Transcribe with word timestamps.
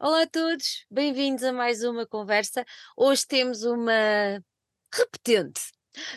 Olá 0.00 0.22
a 0.22 0.26
todos, 0.28 0.86
bem-vindos 0.88 1.42
a 1.42 1.52
mais 1.52 1.82
uma 1.82 2.06
conversa. 2.06 2.64
Hoje 2.96 3.26
temos 3.26 3.64
uma 3.64 4.40
repetente, 4.94 5.60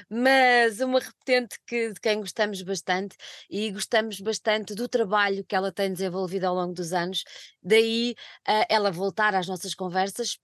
mas 0.07 0.79
uma 0.81 0.99
repetente 0.99 1.57
que, 1.65 1.91
de 1.91 1.99
quem 1.99 2.19
gostamos 2.19 2.61
bastante 2.61 3.15
e 3.49 3.71
gostamos 3.71 4.19
bastante 4.21 4.75
do 4.75 4.87
trabalho 4.87 5.43
que 5.45 5.55
ela 5.55 5.71
tem 5.71 5.91
desenvolvido 5.91 6.45
ao 6.45 6.53
longo 6.55 6.73
dos 6.75 6.93
anos. 6.93 7.23
Daí 7.63 8.11
uh, 8.47 8.65
ela 8.69 8.91
voltar 8.91 9.33
às 9.33 9.47
nossas 9.47 9.73
conversas 9.73 10.37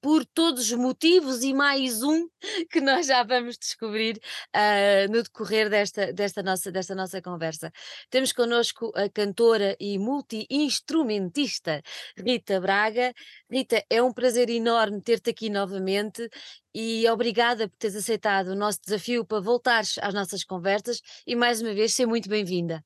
por 0.00 0.24
todos 0.26 0.70
os 0.70 0.78
motivos 0.78 1.42
e 1.42 1.52
mais 1.52 2.02
um 2.02 2.28
que 2.70 2.80
nós 2.80 3.06
já 3.06 3.22
vamos 3.22 3.58
descobrir 3.58 4.20
uh, 4.54 5.10
no 5.10 5.22
decorrer 5.22 5.68
desta, 5.68 6.12
desta, 6.12 6.42
nossa, 6.42 6.70
desta 6.70 6.94
nossa 6.94 7.20
conversa. 7.22 7.72
Temos 8.10 8.32
connosco 8.32 8.92
a 8.94 9.08
cantora 9.08 9.76
e 9.80 9.98
multi-instrumentista 9.98 11.82
Rita 12.16 12.60
Braga. 12.60 13.12
Rita, 13.50 13.84
é 13.90 14.02
um 14.02 14.12
prazer 14.12 14.50
enorme 14.50 15.00
ter-te 15.00 15.30
aqui 15.30 15.50
novamente 15.50 16.28
e 16.74 17.08
obrigada 17.08 17.68
por 17.68 17.76
teres 17.76 17.96
aceitado 17.96 18.48
o 18.48 18.54
nosso 18.54 18.80
desafio 18.84 19.24
para 19.24 19.40
voltares 19.40 19.98
às 19.98 20.14
nossas 20.14 20.44
conversas 20.44 21.00
e 21.26 21.34
mais 21.34 21.60
uma 21.60 21.74
vez 21.74 21.94
ser 21.94 22.06
muito 22.06 22.28
bem-vinda. 22.28 22.84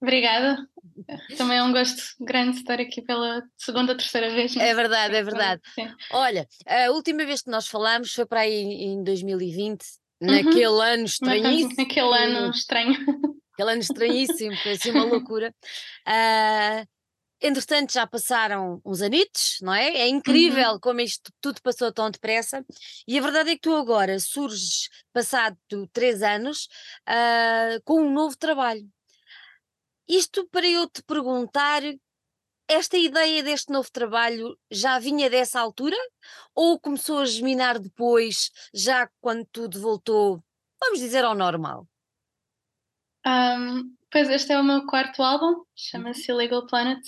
Obrigada. 0.00 0.56
Também 1.36 1.58
é 1.58 1.62
um 1.62 1.72
gosto 1.72 2.02
grande 2.20 2.58
estar 2.58 2.80
aqui 2.80 3.02
pela 3.02 3.42
segunda, 3.56 3.96
terceira 3.96 4.30
vez. 4.30 4.56
É 4.56 4.74
verdade, 4.74 5.14
é 5.14 5.22
verdade. 5.22 5.60
Sim. 5.74 5.92
Olha, 6.12 6.48
a 6.66 6.90
última 6.90 7.24
vez 7.24 7.42
que 7.42 7.50
nós 7.50 7.66
falámos 7.66 8.12
foi 8.14 8.24
para 8.24 8.40
aí 8.40 8.62
em 8.62 9.04
2020, 9.04 9.82
uhum. 10.22 10.30
naquele 10.30 10.64
ano 10.64 11.04
estranhíssimo. 11.04 11.74
Naquele 11.76 12.16
ano 12.16 12.50
estranho. 12.50 12.94
Aquele 13.52 13.72
ano 13.72 13.80
estranhíssimo, 13.80 14.56
foi 14.56 14.72
assim 14.72 14.90
uma 14.90 15.04
loucura. 15.04 15.54
Uh, 16.06 16.86
entretanto, 17.42 17.92
já 17.92 18.06
passaram 18.06 18.80
uns 18.84 19.02
anitos, 19.02 19.58
não 19.60 19.74
é? 19.74 19.88
É 19.88 20.08
incrível 20.08 20.72
uhum. 20.72 20.80
como 20.80 21.00
isto 21.00 21.30
tudo 21.42 21.60
passou 21.62 21.92
tão 21.92 22.10
depressa. 22.10 22.64
E 23.06 23.18
a 23.18 23.22
verdade 23.22 23.50
é 23.50 23.54
que 23.54 23.62
tu 23.62 23.74
agora 23.74 24.18
surges, 24.18 24.88
passado 25.12 25.58
três 25.92 26.22
anos, 26.22 26.68
uh, 27.06 27.82
com 27.84 28.00
um 28.00 28.12
novo 28.12 28.36
trabalho. 28.38 28.88
Isto 30.12 30.44
para 30.48 30.66
eu 30.66 30.88
te 30.88 31.04
perguntar, 31.04 31.82
esta 32.66 32.98
ideia 32.98 33.44
deste 33.44 33.72
novo 33.72 33.88
trabalho 33.92 34.58
já 34.68 34.98
vinha 34.98 35.30
dessa 35.30 35.60
altura 35.60 35.96
ou 36.52 36.80
começou 36.80 37.20
a 37.20 37.24
germinar 37.24 37.78
depois, 37.78 38.50
já 38.74 39.08
quando 39.20 39.46
tudo 39.52 39.80
voltou, 39.80 40.42
vamos 40.80 40.98
dizer, 40.98 41.24
ao 41.24 41.36
normal? 41.36 41.86
Um, 43.24 43.94
pois 44.10 44.28
este 44.28 44.52
é 44.52 44.58
o 44.58 44.64
meu 44.64 44.84
quarto 44.84 45.22
álbum, 45.22 45.62
chama-se 45.76 46.32
Illegal 46.32 46.66
Planet. 46.66 47.00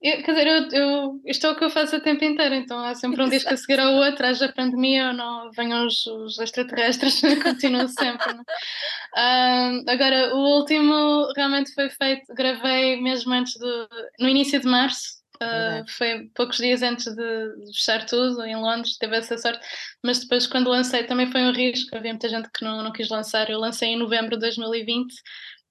Eu, 0.00 0.22
quer 0.22 0.32
dizer, 0.32 0.46
eu, 0.46 0.68
eu, 0.70 1.20
isto 1.26 1.46
é 1.46 1.50
o 1.50 1.56
que 1.56 1.64
eu 1.64 1.70
faço 1.70 1.96
o 1.96 2.00
tempo 2.00 2.24
inteiro, 2.24 2.54
então 2.54 2.78
há 2.78 2.94
sempre 2.94 3.20
um 3.20 3.28
disco 3.28 3.52
a 3.52 3.56
seguir 3.56 3.80
ao 3.80 3.94
outro, 3.94 4.26
haja 4.26 4.52
pandemia 4.52 5.08
ou 5.08 5.12
não, 5.12 5.50
venham 5.50 5.86
os, 5.86 6.06
os 6.06 6.38
extraterrestres, 6.38 7.20
continuo 7.42 7.88
sempre. 7.88 8.32
Uh, 8.32 9.90
agora, 9.90 10.34
o 10.36 10.58
último 10.58 11.32
realmente 11.34 11.74
foi 11.74 11.90
feito, 11.90 12.32
gravei 12.32 13.00
mesmo 13.00 13.32
antes 13.32 13.54
de, 13.54 13.88
no 14.20 14.28
início 14.28 14.60
de 14.60 14.66
março, 14.66 15.18
Uh, 15.40 15.88
foi 15.88 16.28
poucos 16.34 16.56
dias 16.56 16.82
antes 16.82 17.14
de 17.14 17.54
fechar 17.72 18.04
tudo 18.04 18.44
em 18.44 18.56
Londres, 18.56 18.98
teve 18.98 19.16
essa 19.16 19.38
sorte, 19.38 19.64
mas 20.04 20.18
depois 20.18 20.48
quando 20.48 20.68
lancei 20.68 21.04
também 21.04 21.30
foi 21.30 21.42
um 21.42 21.52
risco, 21.52 21.96
havia 21.96 22.10
muita 22.10 22.28
gente 22.28 22.50
que 22.50 22.64
não, 22.64 22.82
não 22.82 22.90
quis 22.90 23.08
lançar, 23.08 23.48
eu 23.48 23.60
lancei 23.60 23.90
em 23.90 23.96
novembro 23.96 24.30
de 24.30 24.40
2020 24.40 25.14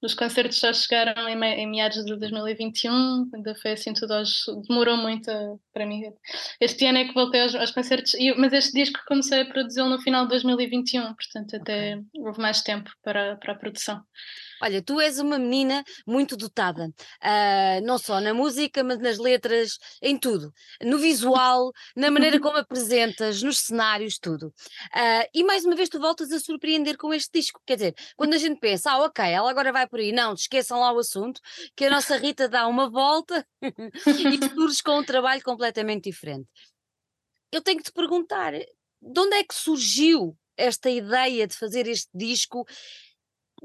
os 0.02 0.14
concertos 0.14 0.60
só 0.60 0.72
chegaram 0.72 1.28
em, 1.28 1.44
em, 1.44 1.68
meados 1.68 2.06
de 2.06 2.16
2021, 2.18 3.30
ainda 3.34 3.56
foi 3.56 3.72
assim 3.72 3.94
tudo 3.94 4.14
aos, 4.14 4.46
demorou 4.68 4.98
muito 4.98 5.32
para 5.74 5.86
mim. 5.86 6.04
Este 6.60 6.86
ano 6.86 7.00
é 7.00 7.06
que 7.06 7.14
voltei 7.14 7.42
aos, 7.42 7.56
aos 7.56 7.72
concertos, 7.72 8.14
e, 8.14 8.34
mas 8.36 8.54
este 8.54 8.74
disco 8.74 9.00
comecei 9.08 9.42
a 9.42 9.46
produzi-lo 9.46 9.90
no 9.90 10.02
final 10.02 10.24
de 10.24 10.30
2021, 10.30 11.14
portanto 11.14 11.56
até 11.56 11.96
okay. 11.96 12.06
houve 12.16 12.40
mais 12.40 12.62
tempo 12.62 12.92
para, 13.04 13.38
para 13.38 13.54
a 13.54 13.58
produção. 13.58 14.02
Olha, 14.62 14.82
tu 14.82 15.00
és 15.00 15.20
uma 15.20 15.38
menina 15.38 15.84
muito 16.06 16.36
dotada, 16.36 16.88
uh, 16.88 17.86
não 17.86 17.98
só 17.98 18.20
na 18.20 18.34
música, 18.34 18.84
mas 18.84 19.00
nas 19.00 19.18
letras, 19.18 19.78
em 20.02 20.18
tudo. 20.18 20.54
No 20.82 20.98
visual, 20.98 21.72
na 21.96 22.10
maneira 22.10 22.40
como 22.42 22.58
apresentas, 22.58 23.44
nos 23.44 23.60
cenários, 23.60 24.18
tudo. 24.18 24.48
Uh, 24.48 25.28
e 25.34 25.44
mais 25.44 25.64
uma 25.66 25.76
vez 25.76 25.90
tu 25.90 26.00
voltas 26.00 26.32
a 26.32 26.40
surpreender 26.40 26.98
com 26.98 27.14
este 27.14 27.40
disco. 27.40 27.62
Quer 27.66 27.76
dizer, 27.76 27.96
quando 28.16 28.34
a 28.34 28.38
gente 28.38 28.60
pensa, 28.60 28.92
ah, 28.92 29.04
ok, 29.04 29.26
ela 29.26 29.50
agora 29.50 29.72
vai 29.72 29.88
por 29.88 30.00
aí, 30.00 30.12
não, 30.12 30.34
esqueçam 30.34 30.80
lá 30.80 30.92
o 30.92 31.00
assunto, 31.00 31.40
que 31.76 31.86
a 31.86 31.90
nossa 31.90 32.18
Rita 32.18 32.50
dá 32.50 32.68
uma 32.68 32.90
volta 32.90 33.46
e 33.62 34.38
que 34.38 34.50
surges 34.56 34.82
com 34.82 35.00
um 35.00 35.04
trabalho 35.04 35.44
completamente 35.44 36.10
diferente. 36.10 36.48
Eu 37.52 37.62
tenho 37.62 37.78
que 37.78 37.86
te 37.86 37.92
perguntar, 37.92 38.54
de 38.54 39.20
onde 39.20 39.36
é 39.36 39.44
que 39.44 39.54
surgiu 39.54 40.38
esta 40.58 40.90
ideia 40.90 41.48
de 41.48 41.56
fazer 41.56 41.88
este 41.88 42.10
disco 42.14 42.66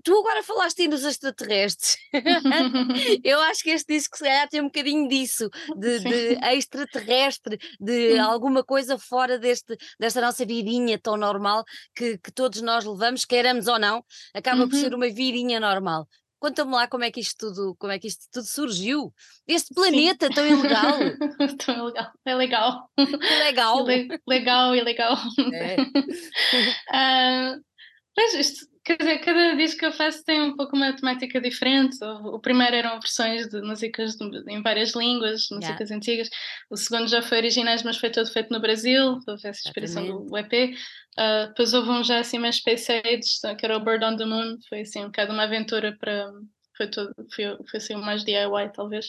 Tu 0.02 0.18
agora 0.18 0.42
falaste 0.42 0.82
aí 0.82 0.88
nos 0.88 1.04
extraterrestres. 1.04 1.96
eu 3.22 3.40
acho 3.42 3.62
que 3.62 3.70
este 3.70 3.92
disco 3.92 4.16
se 4.16 4.24
calhar 4.24 4.48
tem 4.48 4.60
um 4.60 4.64
bocadinho 4.64 5.06
disso, 5.06 5.50
de, 5.76 6.00
de 6.00 6.38
extraterrestre, 6.54 7.58
de 7.78 8.18
alguma 8.18 8.64
coisa 8.64 8.98
fora 8.98 9.38
deste, 9.38 9.76
desta 10.00 10.20
nossa 10.20 10.46
vidinha 10.46 10.98
tão 10.98 11.16
normal 11.16 11.62
que, 11.94 12.16
que 12.18 12.32
todos 12.32 12.62
nós 12.62 12.84
levamos, 12.84 13.26
queiramos 13.26 13.66
ou 13.66 13.78
não, 13.78 14.02
acaba 14.34 14.62
uhum. 14.62 14.68
por 14.68 14.76
ser 14.76 14.92
uhum. 14.92 14.96
uma 14.96 15.08
vidinha 15.08 15.60
normal. 15.60 16.08
Conta-me 16.38 16.72
lá 16.72 16.88
como 16.88 17.04
é 17.04 17.10
que 17.10 17.20
isto 17.20 17.46
tudo, 17.52 17.76
como 17.78 17.92
é 17.92 17.98
que 18.00 18.08
isto 18.08 18.24
tudo 18.32 18.46
surgiu. 18.46 19.14
Este 19.46 19.72
planeta 19.72 20.26
Sim. 20.26 20.34
tão 20.34 20.46
ilegal. 20.48 20.98
tão 21.64 21.74
ilegal. 21.76 22.12
É 22.24 22.34
legal. 22.34 22.88
Legal. 23.36 23.84
legal 24.26 24.70
legal. 24.72 25.16
É. 25.52 25.80
uh, 25.80 27.62
mas 28.16 28.34
isto 28.34 28.71
Quer 28.84 28.96
dizer, 28.96 29.18
cada 29.20 29.54
disco 29.54 29.78
que 29.78 29.86
eu 29.86 29.92
faço 29.92 30.24
tem 30.24 30.42
um 30.42 30.56
pouco 30.56 30.74
uma 30.74 30.92
temática 30.92 31.40
diferente. 31.40 31.96
O, 32.02 32.34
o 32.34 32.40
primeiro 32.40 32.74
eram 32.74 32.98
versões 32.98 33.48
de 33.48 33.60
músicas 33.60 34.16
de, 34.16 34.42
em 34.48 34.60
várias 34.60 34.92
línguas, 34.96 35.46
músicas 35.52 35.88
yeah. 35.88 35.94
antigas. 35.94 36.28
O 36.68 36.76
segundo 36.76 37.06
já 37.06 37.22
foi 37.22 37.38
originais, 37.38 37.84
mas 37.84 37.96
foi 37.96 38.10
todo 38.10 38.32
feito 38.32 38.52
no 38.52 38.60
Brasil, 38.60 39.20
houve 39.26 39.48
essa 39.48 39.68
inspiração 39.68 40.26
do 40.26 40.36
EP. 40.36 40.52
Uh, 40.52 40.76
ah, 41.16 41.46
depois 41.46 41.72
houve 41.72 41.90
um 41.90 42.02
já 42.02 42.18
assim 42.18 42.38
mais 42.38 42.56
Space 42.56 42.90
Age, 42.90 43.56
que 43.56 43.64
era 43.64 43.76
o 43.76 43.84
Bird 43.84 44.04
on 44.04 44.16
the 44.16 44.24
Moon, 44.24 44.56
foi 44.68 44.80
assim 44.80 45.00
um 45.00 45.06
bocado 45.06 45.32
uma 45.32 45.44
aventura 45.44 45.96
para. 45.98 46.32
Foi, 46.76 46.88
todo, 46.88 47.14
foi, 47.32 47.44
foi 47.70 47.78
assim 47.78 47.94
mais 47.96 48.24
DIY, 48.24 48.72
talvez. 48.74 49.06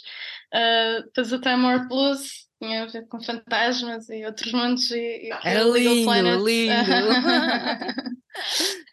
Uh, 0.54 1.04
depois 1.06 1.32
o 1.32 1.40
Time 1.40 1.64
War 1.64 1.88
Blues, 1.88 2.48
tinha 2.62 2.84
a 2.84 2.86
ver 2.86 3.08
com 3.08 3.20
fantasmas 3.24 4.08
e 4.10 4.24
outros 4.26 4.52
mundos 4.52 4.92
e, 4.92 5.30
e 5.30 5.30
Era 5.44 5.64
lindo, 5.64 6.12
lindo. 6.46 6.74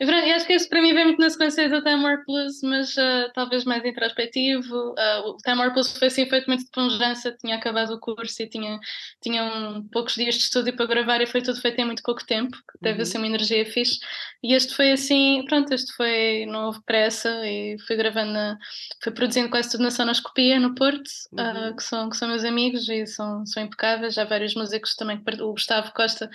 e 0.01 0.33
acho 0.33 0.47
que 0.47 0.55
isso 0.55 0.69
para 0.69 0.83
mim 0.83 0.93
vem 0.93 1.05
muito 1.05 1.21
na 1.21 1.31
sequência 1.31 1.69
do 1.69 1.83
Time 1.83 2.25
Plus, 2.25 2.63
mas 2.63 2.97
uh, 2.97 3.31
talvez 3.35 3.65
mais 3.65 3.85
introspectivo. 3.85 4.75
Uh, 4.91 5.29
o 5.29 5.37
Time 5.39 5.71
Plus 5.73 5.97
foi 5.97 6.09
assim 6.09 6.27
feito 6.27 6.47
muito 6.47 6.65
de 6.65 6.71
ponjança, 6.71 7.37
tinha 7.41 7.57
acabado 7.57 7.95
o 7.95 8.01
curso 8.01 8.43
e 8.43 8.49
tinha, 8.49 8.79
tinha 9.23 9.45
um, 9.45 9.87
poucos 9.89 10.15
dias 10.15 10.35
de 10.35 10.43
estúdio 10.43 10.75
para 10.77 10.87
gravar 10.87 11.21
e 11.21 11.27
foi 11.27 11.43
tudo 11.43 11.61
feito 11.61 11.81
em 11.81 11.85
muito 11.85 12.03
pouco 12.03 12.25
tempo, 12.25 12.57
que 12.57 12.79
teve 12.81 12.99
uhum. 12.99 13.03
assim 13.03 13.19
uma 13.19 13.27
energia 13.27 13.65
fixe. 13.65 13.99
E 14.43 14.55
este 14.55 14.75
foi 14.75 14.93
assim, 14.93 15.45
pronto, 15.47 15.73
este 15.73 15.93
foi, 15.95 16.47
não 16.47 16.67
houve 16.67 16.83
pressa 16.85 17.29
e 17.47 17.77
fui 17.87 17.97
gravando, 17.97 18.33
na, 18.33 18.59
fui 19.03 19.13
produzindo 19.13 19.51
quase 19.51 19.71
tudo 19.71 19.83
na 19.83 19.91
Sonoscopia, 19.91 20.59
no 20.59 20.75
Porto, 20.75 21.11
uhum. 21.33 21.71
uh, 21.71 21.77
que, 21.77 21.83
são, 21.83 22.09
que 22.11 22.17
são 22.17 22.29
meus 22.29 22.45
amigos 22.45 22.89
e 22.89 23.07
são, 23.07 23.45
são 23.47 23.63
impecáveis. 23.63 24.15
Já 24.15 24.25
vários 24.25 24.55
músicos 24.55 24.95
também, 24.95 25.23
o 25.41 25.53
Gustavo 25.53 25.93
Costa 25.93 26.31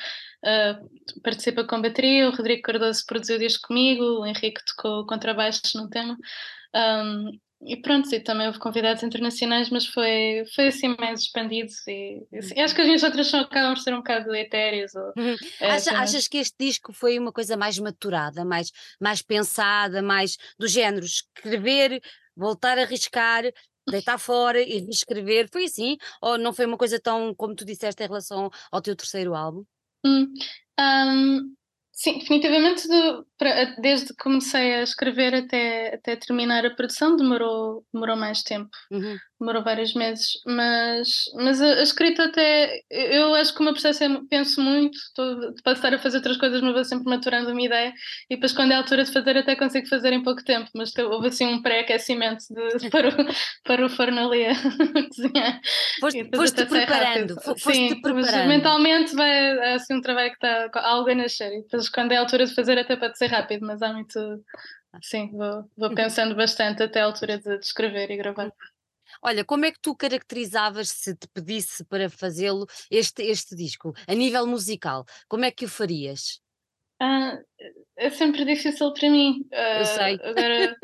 uh, 0.46 1.22
participa 1.22 1.66
com 1.66 1.82
bateria, 1.82 2.30
o 2.30 2.36
Rodrigo 2.36 2.62
Cardoso 2.62 3.06
produziu 3.06 3.38
disco 3.40 3.68
comigo, 3.68 4.04
o 4.04 4.26
Henrique 4.26 4.64
tocou 4.66 5.06
contrabaixo 5.06 5.62
no 5.76 5.90
tema. 5.90 6.18
Um, 6.76 7.40
e 7.68 7.78
pronto, 7.78 8.14
e 8.14 8.20
também 8.20 8.48
houve 8.48 8.60
convidados 8.60 9.02
internacionais, 9.02 9.70
mas 9.70 9.88
foi, 9.88 10.44
foi 10.54 10.68
assim 10.68 10.96
mais 11.00 11.22
expandido. 11.22 11.72
E, 11.88 12.24
assim, 12.38 12.62
acho 12.62 12.76
que 12.76 12.82
as 12.82 12.88
minhas 12.88 13.04
outras 13.04 13.28
são, 13.28 13.40
acabam 13.40 13.74
por 13.74 13.82
ser 13.82 13.94
um 13.94 13.98
bocado 13.98 14.36
etéreas. 14.36 14.94
Ou, 14.94 15.14
uhum. 15.18 15.36
é, 15.60 15.72
Acha, 15.72 15.98
achas 15.98 16.28
que 16.28 16.38
este 16.38 16.56
disco 16.60 16.94
foi 16.94 17.18
uma 17.18 17.32
coisa 17.32 17.58
mais 17.58 17.80
maturada, 17.80 18.46
mais, 18.46 18.72
mais 19.00 19.22
pensada, 19.22 20.02
mais 20.02 20.38
do 20.60 20.68
género 20.68 21.06
escrever, 21.06 22.02
voltar 22.36 22.78
a 22.78 22.84
arriscar, 22.84 23.44
deitar 23.90 24.20
fora 24.20 24.62
e 24.62 24.82
reescrever? 24.82 25.50
Foi 25.52 25.64
assim? 25.64 25.98
Ou 26.22 26.38
não 26.38 26.54
foi 26.54 26.66
uma 26.66 26.78
coisa 26.78 27.00
tão, 27.00 27.34
como 27.34 27.56
tu 27.56 27.66
disseste, 27.66 28.04
em 28.04 28.08
relação 28.08 28.52
ao 28.72 28.82
teu 28.82 28.96
terceiro 28.96 29.34
álbum? 29.34 29.64
Hum, 30.06 30.32
um, 30.80 31.56
sim, 31.92 32.20
definitivamente 32.20 32.88
do, 32.88 33.26
desde 33.82 34.08
que 34.08 34.24
comecei 34.24 34.76
a 34.76 34.84
escrever 34.84 35.34
até, 35.34 35.96
até 35.96 36.16
terminar 36.16 36.66
a 36.66 36.76
produção 36.76 37.16
demorou, 37.16 37.84
demorou 37.92 38.16
mais 38.16 38.44
tempo. 38.44 38.70
Uhum. 38.92 39.18
Demorou 39.40 39.64
vários 39.64 39.94
meses, 39.94 40.42
mas, 40.46 41.26
mas 41.36 41.62
a, 41.62 41.66
a 41.66 41.82
escrita 41.82 42.26
até, 42.26 42.82
eu 42.90 43.36
acho 43.36 43.54
que 43.54 43.60
o 43.60 43.64
meu 43.64 43.74
processo 43.74 44.04
é, 44.04 44.10
penso 44.30 44.62
muito, 44.62 44.98
estou 44.98 45.54
a 45.66 45.72
estar 45.72 45.94
a 45.94 46.00
fazer 46.00 46.18
outras 46.18 46.38
coisas, 46.38 46.62
mas 46.62 46.74
vou 46.74 46.84
sempre 46.86 47.10
maturando 47.10 47.52
uma 47.52 47.62
ideia, 47.62 47.94
e 48.30 48.36
depois 48.36 48.54
quando 48.54 48.72
é 48.72 48.76
a 48.76 48.78
altura 48.78 49.04
de 49.04 49.12
fazer 49.12 49.38
até 49.38 49.56
consigo 49.56 49.88
fazer 49.88 50.14
em 50.14 50.24
pouco 50.24 50.44
tempo, 50.44 50.70
mas 50.74 50.96
houve 50.98 51.28
assim 51.28 51.46
um 51.46 51.62
pré-aquecimento 51.62 52.46
para, 52.92 53.10
o, 53.10 53.12
para 53.64 53.86
o 53.86 53.90
forno 53.90 54.28
ali 54.28 54.46
a 54.46 54.54
cozinhar. 55.10 55.62
Foste-te 56.00 56.38
foste 56.38 56.66
preparando, 56.66 57.42
foste 57.42 57.74
Sim, 57.74 58.02
preparando. 58.02 58.48
mentalmente 58.48 59.16
vai 59.16 59.30
é 59.36 59.74
assim 59.74 59.96
um 59.96 60.02
trabalho 60.02 60.30
que 60.30 60.46
está 60.46 60.70
algo 60.82 61.10
a 61.10 61.16
nascer, 61.16 61.52
e 61.52 61.62
depois 61.62 61.90
quando 61.90 62.14
é 62.14 62.18
a 62.18 62.22
altura 62.22 62.46
de 62.46 62.56
fazer 62.56 62.78
até 62.78 62.96
pode 62.96 63.18
ser 63.18 63.28
rápido, 63.28 63.66
mas 63.66 63.82
há 63.82 63.92
muito... 63.92 64.44
Sim, 65.02 65.30
vou, 65.32 65.70
vou 65.78 65.90
uhum. 65.90 65.96
pensando 65.96 66.34
bastante 66.36 66.82
até 66.82 67.02
a 67.02 67.06
altura 67.06 67.38
de, 67.38 67.60
de 67.60 67.66
escrever 67.66 68.10
e 68.12 68.16
gravar. 68.16 68.50
Olha, 69.22 69.44
como 69.44 69.66
é 69.66 69.72
que 69.72 69.80
tu 69.80 69.96
caracterizavas, 69.96 70.90
se 70.90 71.16
te 71.16 71.28
pedisse 71.28 71.84
para 71.86 72.10
fazê-lo, 72.10 72.66
este, 72.90 73.24
este 73.24 73.56
disco? 73.56 73.94
A 74.08 74.14
nível 74.14 74.48
musical, 74.48 75.06
como 75.28 75.46
é 75.46 75.52
que 75.52 75.66
o 75.66 75.70
farias? 75.70 76.40
Ah, 77.00 77.38
é 77.98 78.10
sempre 78.10 78.46
difícil 78.46 78.94
para 78.94 79.10
mim. 79.10 79.46
Eu 79.52 79.82
ah, 79.82 79.86
sei. 79.86 80.20
Agora, 80.24 80.76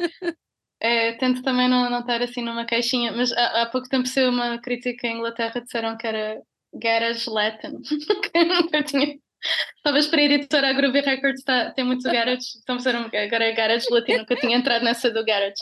é, 0.80 1.14
tento 1.18 1.42
também 1.42 1.70
não, 1.70 1.90
não 1.90 2.02
estar 2.02 2.22
assim 2.22 2.42
numa 2.42 2.66
caixinha, 2.66 3.12
mas 3.12 3.32
há, 3.32 3.62
há 3.62 3.66
pouco 3.68 3.88
tempo 3.88 4.08
saiu 4.08 4.30
uma 4.30 4.60
crítica 4.60 5.08
em 5.08 5.18
Inglaterra, 5.18 5.62
disseram 5.62 5.98
que 5.98 6.08
era 6.08 6.42
Garage 6.74 7.30
Latin, 7.30 7.82
que 8.32 8.38
eu 8.38 8.46
nunca 8.46 8.84
tinha. 8.84 9.18
Talvez 9.84 10.08
para 10.08 10.22
a 10.22 10.24
editora 10.24 10.74
Groovy 10.74 11.02
Records 11.02 11.44
tá, 11.44 11.72
tem 11.72 11.84
muito 11.84 12.04
garage, 12.12 12.46
então 12.62 12.78
disseram 12.78 13.06
agora 13.06 13.46
é 13.46 13.54
Garage 13.54 13.88
Latino, 13.90 14.20
nunca 14.20 14.36
tinha 14.36 14.56
entrado 14.56 14.84
nessa 14.84 15.10
do 15.10 15.26
Garage. 15.26 15.56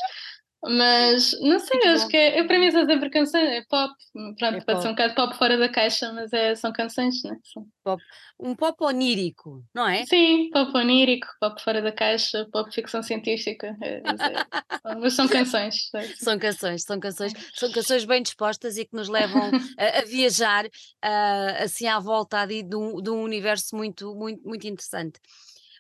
Mas 0.62 1.40
não 1.40 1.58
sei, 1.58 1.80
acho 1.88 2.08
que 2.10 2.18
é, 2.18 2.42
eu, 2.42 2.46
para 2.46 2.60
mim 2.60 2.70
são 2.70 2.86
sempre 2.86 3.10
canções, 3.10 3.48
é 3.50 3.64
pop, 3.70 3.94
pronto, 4.14 4.44
é 4.44 4.62
pode 4.62 4.66
pop. 4.66 4.82
ser 4.82 4.88
um 4.90 4.92
bocado 4.92 5.16
pop 5.16 5.38
fora 5.38 5.58
da 5.58 5.70
caixa, 5.70 6.12
mas 6.12 6.34
é, 6.34 6.54
são 6.54 6.74
canções, 6.74 7.24
né? 7.24 7.38
São... 7.46 7.66
Pop. 7.82 8.04
Um 8.38 8.54
pop 8.56 8.84
onírico, 8.84 9.64
não 9.74 9.88
é? 9.88 10.06
Sim, 10.06 10.50
pop 10.52 10.78
onírico, 10.78 11.28
pop 11.40 11.62
fora 11.64 11.82
da 11.82 11.94
caixa, 11.94 12.46
pop 12.52 12.70
ficção 12.74 13.02
científica, 13.02 13.76
é, 13.82 14.02
mas, 14.02 14.20
é, 14.20 14.96
mas, 15.00 15.14
são 15.14 15.28
canções. 15.30 15.90
É. 15.96 16.08
São 16.16 16.38
canções, 16.38 16.84
são 16.84 17.00
canções, 17.00 17.34
são 17.54 17.72
canções 17.72 18.04
bem 18.04 18.22
dispostas 18.22 18.78
e 18.78 18.86
que 18.86 18.96
nos 18.96 19.08
levam 19.08 19.52
a, 19.78 20.00
a 20.00 20.06
viajar 20.06 20.66
uh, 20.66 21.64
assim 21.64 21.88
à 21.88 22.00
volta 22.00 22.46
de, 22.46 22.64
de, 22.64 22.76
um, 22.76 23.02
de 23.02 23.10
um 23.10 23.24
universo 23.24 23.76
muito, 23.78 24.14
muito, 24.14 24.46
muito 24.46 24.68
interessante. 24.68 25.20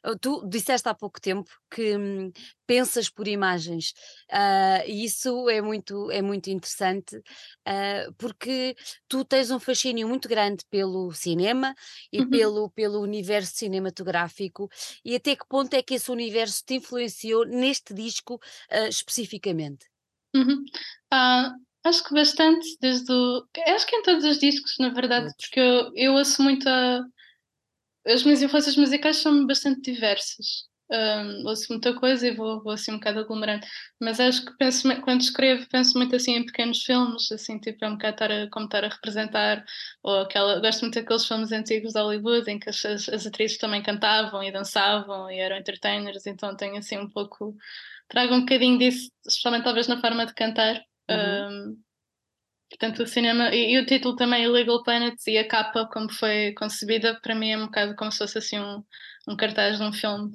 Ah, 0.04 0.16
tu 0.20 0.48
disseste 0.48 0.88
há 0.88 0.94
pouco 0.94 1.20
tempo 1.20 1.50
que 1.70 1.98
hum, 1.98 2.32
pensas 2.66 3.10
por 3.10 3.28
imagens 3.28 3.94
uh, 4.32 4.84
e 4.88 5.04
isso 5.04 5.50
é 5.50 5.62
muito, 5.62 6.10
é 6.12 6.22
muito 6.22 6.50
interessante 6.50 7.18
uh, 7.18 8.14
porque 8.18 8.76
tu 9.08 9.26
tens 9.26 9.52
um 9.52 9.60
fascínio 9.60 10.08
muito 10.08 10.30
grande 10.30 10.64
pelo 10.70 11.12
cinema 11.12 11.76
e 12.12 12.22
uhum. 12.22 12.30
pelo, 12.30 12.70
pelo 12.72 13.02
universo 13.02 13.56
cinematográfico 13.56 14.70
e 15.04 15.16
até 15.16 15.36
que 15.36 15.48
ponto 15.48 15.74
é 15.74 15.82
que 15.82 15.96
esse 15.96 16.12
universo 16.12 16.64
te 16.66 16.76
influenciou 16.76 17.46
neste 17.46 17.94
disco 17.94 18.36
uh, 18.36 18.88
especificamente? 18.88 19.88
Uhum. 20.36 20.64
acho 21.84 22.04
que 22.04 22.14
bastante, 22.14 22.78
desde 22.80 23.12
o... 23.12 23.44
acho 23.68 23.88
que 23.88 23.96
em 23.96 24.04
todos 24.04 24.24
os 24.24 24.38
discos, 24.38 24.76
na 24.80 24.90
verdade, 24.90 25.34
porque 25.38 25.60
eu, 25.60 25.92
eu 25.96 26.14
ouço 26.14 26.44
muito 26.44 26.70
a 26.70 27.02
as 28.10 28.24
minhas 28.24 28.42
influências 28.42 28.76
musicais 28.76 29.18
são 29.18 29.46
bastante 29.46 29.92
diversas. 29.92 30.70
Um, 30.92 31.46
ouço 31.48 31.68
muita 31.70 31.94
coisa 31.94 32.28
e 32.28 32.36
vou, 32.36 32.64
vou 32.64 32.72
assim 32.72 32.92
um 32.92 32.96
bocado 32.96 33.20
aglomerando, 33.20 33.64
mas 34.02 34.20
acho 34.20 34.44
que 34.44 34.58
penso, 34.58 34.88
quando 35.04 35.22
escrevo 35.22 35.68
penso 35.70 35.96
muito 35.96 36.16
assim 36.16 36.34
em 36.34 36.44
pequenos 36.44 36.82
filmes, 36.82 37.32
assim 37.32 37.60
tipo 37.60 37.86
é 37.86 37.90
um 37.90 37.92
bocado 37.92 38.16
estar 38.16 38.32
a, 38.32 38.50
como 38.50 38.66
estar 38.66 38.84
a 38.84 38.88
representar, 38.88 39.64
ou 40.02 40.22
aquela, 40.22 40.60
gosto 40.60 40.82
muito 40.82 40.96
daqueles 40.96 41.28
filmes 41.28 41.52
antigos 41.52 41.94
de 41.94 42.00
Hollywood 42.00 42.50
em 42.50 42.58
que 42.58 42.70
as, 42.72 42.84
as 42.84 43.28
atrizes 43.28 43.60
também 43.60 43.84
cantavam 43.84 44.42
e 44.44 44.52
dançavam 44.52 45.30
e 45.30 45.38
eram 45.38 45.58
entertainers, 45.58 46.26
então 46.26 46.56
tenho 46.58 46.78
assim 46.78 46.98
um 46.98 47.08
pouco, 47.08 47.56
trago 48.08 48.34
um 48.34 48.40
bocadinho 48.40 48.80
disso, 48.80 49.12
especialmente 49.28 49.66
talvez 49.66 49.88
na 49.88 50.02
forma 50.02 50.26
de 50.26 50.34
cantar. 50.34 50.84
Uhum. 51.08 51.76
Um, 51.76 51.78
Portanto, 52.70 53.04
o 53.04 53.08
cinema 53.08 53.54
e, 53.54 53.74
e, 53.74 53.80
o 53.80 53.86
título 53.86 54.16
também, 54.16 54.44
Illegal 54.44 54.84
Planets, 54.84 55.26
e 55.28 55.38
a 55.38 55.48
capa, 55.48 55.90
como 55.92 56.12
foi 56.12 56.54
concebida, 56.54 57.20
para 57.22 57.34
mim 57.34 57.52
é 57.52 57.58
um 57.58 57.66
bocado 57.66 57.96
como 57.96 58.12
se 58.12 58.20
fosse 58.20 58.38
assim 58.38 58.60
um, 58.60 58.84
um 59.28 59.36
cartaz 59.36 59.78
de 59.78 59.84
um 59.84 59.92
filme. 59.92 60.32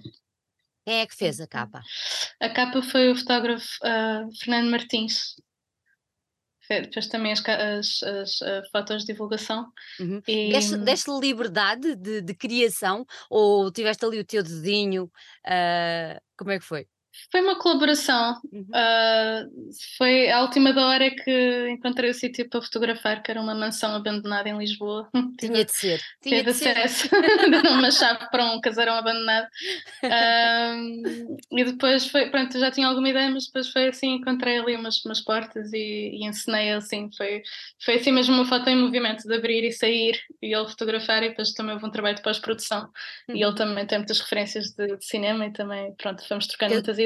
Quem 0.85 1.01
é 1.01 1.07
que 1.07 1.17
fez 1.17 1.41
a 1.41 1.47
capa? 1.47 1.81
A 2.41 2.51
capa 2.51 2.83
foi 2.83 3.11
o 3.11 3.17
fotógrafo 3.17 3.67
uh, 3.83 4.29
Fernando 4.39 4.71
Martins. 4.71 5.35
Fez 6.67 7.09
também 7.09 7.33
as, 7.33 7.47
as, 7.47 8.03
as 8.03 8.41
uh, 8.41 8.63
fotos 8.73 9.05
de 9.05 9.13
divulgação. 9.13 9.67
Uhum. 10.01 10.21
E... 10.27 10.51
Deste, 10.51 10.77
deste 10.79 11.11
liberdade 11.11 11.95
de, 11.95 12.23
de, 12.23 12.35
criação 12.35 13.05
ou 13.29 13.71
tiveste 13.71 14.05
ali 14.05 14.19
o 14.19 14.25
teu 14.25 14.43
dedinho? 14.43 15.05
Uh, 15.47 16.19
como 16.37 16.51
é 16.51 16.59
que 16.59 16.65
foi? 16.65 16.87
Foi 17.31 17.41
uma 17.41 17.59
colaboração. 17.59 18.41
Uhum. 18.53 18.63
Uh, 18.63 19.71
foi 19.97 20.31
a 20.31 20.43
última 20.43 20.73
da 20.73 20.87
hora 20.87 21.11
que 21.11 21.69
encontrei 21.71 22.11
o 22.11 22.15
sítio 22.15 22.49
para 22.49 22.63
fotografar, 22.63 23.23
que 23.23 23.31
era 23.31 23.41
uma 23.41 23.55
mansão 23.55 23.95
abandonada 23.95 24.49
em 24.49 24.59
Lisboa. 24.59 25.09
Tinha 25.39 25.65
de 25.65 25.73
ser. 25.73 26.01
Tinha 26.23 26.43
de 26.43 26.51
acesso. 26.51 27.09
Deu 27.11 27.73
uma 27.73 27.91
chave 27.91 28.29
para 28.31 28.45
um 28.45 28.61
casarão 28.61 28.95
abandonado. 28.95 29.47
Uh, 30.03 31.37
e 31.53 31.65
depois 31.65 32.07
foi, 32.07 32.31
pronto, 32.31 32.59
já 32.59 32.71
tinha 32.71 32.89
alguma 32.89 33.09
ideia, 33.09 33.31
mas 33.31 33.47
depois 33.47 33.69
foi 33.69 33.89
assim, 33.89 34.15
encontrei 34.15 34.59
ali 34.59 34.77
umas, 34.77 35.05
umas 35.05 35.21
portas 35.21 35.73
e, 35.73 36.11
e 36.13 36.27
ensinei 36.27 36.73
assim. 36.73 37.11
Foi, 37.17 37.43
foi 37.85 37.95
assim 37.97 38.13
mesmo 38.13 38.35
uma 38.35 38.45
foto 38.45 38.69
em 38.69 38.77
movimento, 38.77 39.27
de 39.27 39.35
abrir 39.35 39.65
e 39.65 39.73
sair 39.73 40.21
e 40.43 40.55
ele 40.55 40.69
fotografar. 40.69 41.23
E 41.23 41.29
depois 41.31 41.53
também 41.53 41.75
houve 41.75 41.87
um 41.87 41.91
trabalho 41.91 42.17
de 42.17 42.23
pós-produção. 42.23 42.89
Uhum. 43.29 43.37
E 43.37 43.43
ele 43.43 43.55
também 43.55 43.87
tem 43.87 43.99
muitas 43.99 44.21
referências 44.21 44.71
de, 44.71 44.97
de, 44.97 45.05
cinema 45.05 45.47
e 45.47 45.53
também, 45.53 45.95
pronto, 45.95 46.27
fomos 46.27 46.47
trocando 46.47 46.71
que... 46.71 46.77
muitas 46.77 46.99
ideias. 46.99 47.04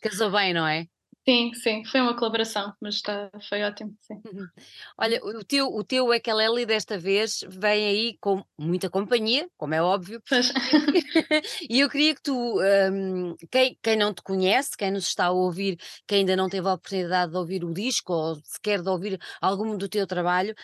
Casou 0.00 0.30
bem, 0.30 0.52
não 0.52 0.66
é? 0.66 0.86
Sim, 1.28 1.52
sim, 1.52 1.84
foi 1.84 2.00
uma 2.00 2.16
colaboração, 2.16 2.72
mas 2.80 2.94
está, 2.94 3.30
foi 3.50 3.62
ótimo, 3.62 3.94
sim. 4.00 4.14
Uhum. 4.14 4.48
Olha, 4.96 5.22
o 5.22 5.44
teu, 5.44 5.66
o 5.66 5.84
teu 5.84 6.06
Ukulele 6.10 6.64
desta 6.64 6.96
vez 6.96 7.40
vem 7.46 7.86
aí 7.86 8.18
com 8.18 8.42
muita 8.58 8.88
companhia, 8.88 9.46
como 9.58 9.74
é 9.74 9.82
óbvio, 9.82 10.22
e 11.68 11.80
eu 11.80 11.90
queria 11.90 12.14
que 12.14 12.22
tu, 12.22 12.58
um, 12.58 13.36
quem, 13.50 13.78
quem 13.82 13.94
não 13.94 14.14
te 14.14 14.22
conhece, 14.22 14.74
quem 14.74 14.90
nos 14.90 15.06
está 15.06 15.26
a 15.26 15.30
ouvir, 15.30 15.76
quem 16.06 16.20
ainda 16.20 16.34
não 16.34 16.48
teve 16.48 16.66
a 16.66 16.72
oportunidade 16.72 17.30
de 17.30 17.36
ouvir 17.36 17.62
o 17.62 17.74
disco 17.74 18.10
ou 18.10 18.40
sequer 18.42 18.80
de 18.80 18.88
ouvir 18.88 19.20
algum 19.38 19.76
do 19.76 19.86
teu 19.86 20.06
trabalho, 20.06 20.54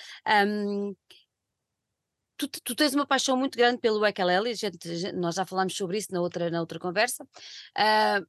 um, 0.47 0.95
Tu, 2.37 2.49
tu, 2.49 2.75
tens 2.75 2.95
uma 2.95 3.07
paixão 3.07 3.37
muito 3.37 3.57
grande 3.57 3.79
pelo 3.79 4.01
gente, 4.55 5.13
nós 5.13 5.37
já 5.37 5.47
falámos 5.47 5.77
sobre 5.77 5.99
isso 5.99 6.13
na 6.13 6.21
outra, 6.21 6.51
na 6.51 6.59
outra 6.59 6.81
conversa. 6.81 7.23
Uh, 7.79 8.27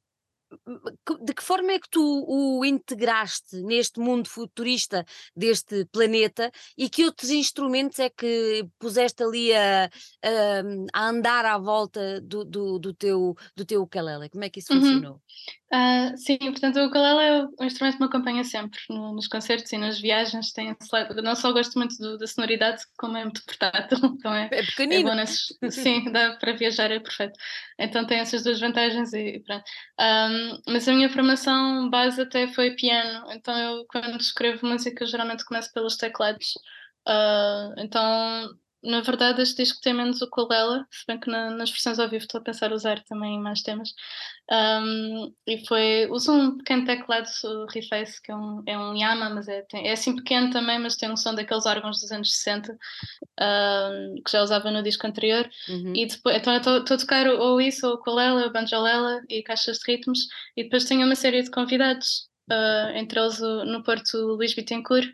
de 1.22 1.34
que 1.34 1.42
forma 1.42 1.72
é 1.72 1.78
que 1.78 1.88
tu 1.88 2.24
o 2.28 2.64
integraste 2.64 3.56
neste 3.62 3.98
mundo 3.98 4.28
futurista 4.28 5.04
deste 5.34 5.84
planeta 5.86 6.50
e 6.78 6.88
que 6.88 7.04
outros 7.04 7.30
instrumentos 7.30 7.98
é 7.98 8.08
que 8.08 8.66
puseste 8.78 9.22
ali 9.22 9.52
a, 9.52 9.84
a, 9.84 9.90
a 10.92 11.08
andar 11.08 11.44
à 11.44 11.58
volta 11.58 12.20
do, 12.20 12.44
do, 12.44 12.78
do, 12.78 12.94
teu, 12.94 13.36
do 13.56 13.64
teu 13.64 13.82
ukulele? 13.82 14.28
Como 14.28 14.44
é 14.44 14.50
que 14.50 14.60
isso 14.60 14.72
uhum. 14.72 14.80
funcionou? 14.80 15.22
Uh, 15.72 16.16
sim, 16.16 16.38
portanto, 16.38 16.76
o 16.76 16.86
ukulele 16.86 17.20
é 17.20 17.44
um 17.60 17.66
instrumento 17.66 17.94
que 17.96 18.00
me 18.00 18.06
acompanha 18.06 18.44
sempre 18.44 18.78
no, 18.88 19.12
nos 19.14 19.26
concertos 19.26 19.72
e 19.72 19.78
nas 19.78 19.98
viagens. 19.98 20.52
Tem, 20.52 20.76
não 21.22 21.34
só 21.34 21.52
gosto 21.52 21.76
muito 21.76 21.96
do, 21.98 22.16
da 22.16 22.26
sonoridade, 22.26 22.82
como 22.96 23.16
é 23.16 23.24
muito 23.24 23.42
portátil. 23.46 23.98
Então 24.04 24.32
é, 24.32 24.48
é 24.52 24.62
pequenino. 24.62 25.10
É 25.10 25.14
nesses, 25.16 25.48
sim, 25.70 26.04
dá 26.12 26.36
para 26.36 26.52
viajar, 26.52 26.90
é 26.92 27.00
perfeito. 27.00 27.36
Então 27.78 28.06
tem 28.06 28.18
essas 28.20 28.44
duas 28.44 28.60
vantagens 28.60 29.12
e 29.12 29.40
pronto. 29.40 29.64
Um, 30.00 30.72
mas 30.72 30.86
a 30.88 30.92
minha 30.92 31.10
formação 31.10 31.90
base 31.90 32.20
até 32.20 32.46
foi 32.46 32.76
piano. 32.76 33.32
Então 33.32 33.58
eu, 33.58 33.84
quando 33.88 34.20
escrevo 34.20 34.66
música, 34.66 35.04
geralmente 35.04 35.44
começo 35.44 35.72
pelos 35.72 35.96
teclados. 35.96 36.54
Uh, 37.08 37.74
então 37.78 38.56
na 38.82 39.00
verdade, 39.00 39.42
este 39.42 39.62
disco 39.62 39.80
tem 39.80 39.94
menos 39.94 40.20
o 40.22 40.26
ukulele, 40.26 40.84
se 40.90 41.04
bem 41.08 41.18
que 41.18 41.30
na, 41.30 41.50
nas 41.50 41.70
versões 41.70 41.98
ao 41.98 42.08
vivo 42.08 42.22
estou 42.22 42.40
a 42.40 42.44
pensar 42.44 42.72
usar 42.72 43.02
também 43.04 43.38
mais 43.40 43.62
temas. 43.62 43.90
Um, 44.50 45.34
e 45.46 45.66
foi. 45.66 46.06
Uso 46.10 46.32
um 46.32 46.56
pequeno 46.58 46.84
teclado 46.84 47.28
Reface, 47.72 48.22
que 48.22 48.30
é 48.30 48.36
um, 48.36 48.62
é 48.66 48.78
um 48.78 48.94
Yamaha, 48.94 49.34
mas 49.34 49.48
é, 49.48 49.62
tem, 49.62 49.88
é 49.88 49.92
assim 49.92 50.14
pequeno 50.14 50.50
também, 50.50 50.78
mas 50.78 50.96
tem 50.96 51.10
um 51.10 51.16
som 51.16 51.34
daqueles 51.34 51.66
órgãos 51.66 52.00
dos 52.00 52.12
anos 52.12 52.32
60, 52.32 52.72
um, 53.40 54.14
que 54.24 54.30
já 54.30 54.42
usava 54.42 54.70
no 54.70 54.82
disco 54.82 55.06
anterior. 55.06 55.48
Uhum. 55.68 55.92
E 55.96 56.06
depois, 56.06 56.36
então 56.36 56.56
estou 56.56 56.94
a 56.94 56.98
tocar 56.98 57.26
ou 57.26 57.60
isso, 57.60 57.86
ou 57.86 57.94
o 57.94 57.96
ukulele, 57.96 58.44
ou 58.44 58.52
banjolela 58.52 59.20
e 59.28 59.42
caixas 59.42 59.78
de 59.78 59.92
ritmos, 59.92 60.20
e 60.56 60.62
depois 60.62 60.84
tenho 60.84 61.04
uma 61.04 61.16
série 61.16 61.42
de 61.42 61.50
convidados, 61.50 62.28
uh, 62.50 62.96
entre 62.96 63.18
eles 63.18 63.40
no 63.40 63.82
Porto 63.82 64.16
Luís 64.16 64.54
Bittencourt 64.54 65.08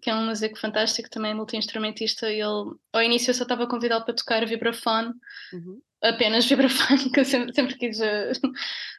que 0.00 0.10
é 0.10 0.14
um 0.14 0.26
músico 0.26 0.58
fantástico, 0.58 1.10
também 1.10 1.34
multi-instrumentista. 1.34 2.30
Ele, 2.30 2.42
ao 2.42 3.02
início, 3.02 3.30
eu 3.30 3.34
só 3.34 3.42
estava 3.42 3.66
convidado 3.66 4.04
para 4.04 4.14
tocar 4.14 4.46
vibrafone, 4.46 5.12
uhum. 5.52 5.80
apenas 6.02 6.44
vibrafone, 6.48 7.10
que 7.10 7.20
eu 7.20 7.24
sempre, 7.24 7.54
sempre 7.54 7.76
quis. 7.76 8.00
Uh, 8.00 8.32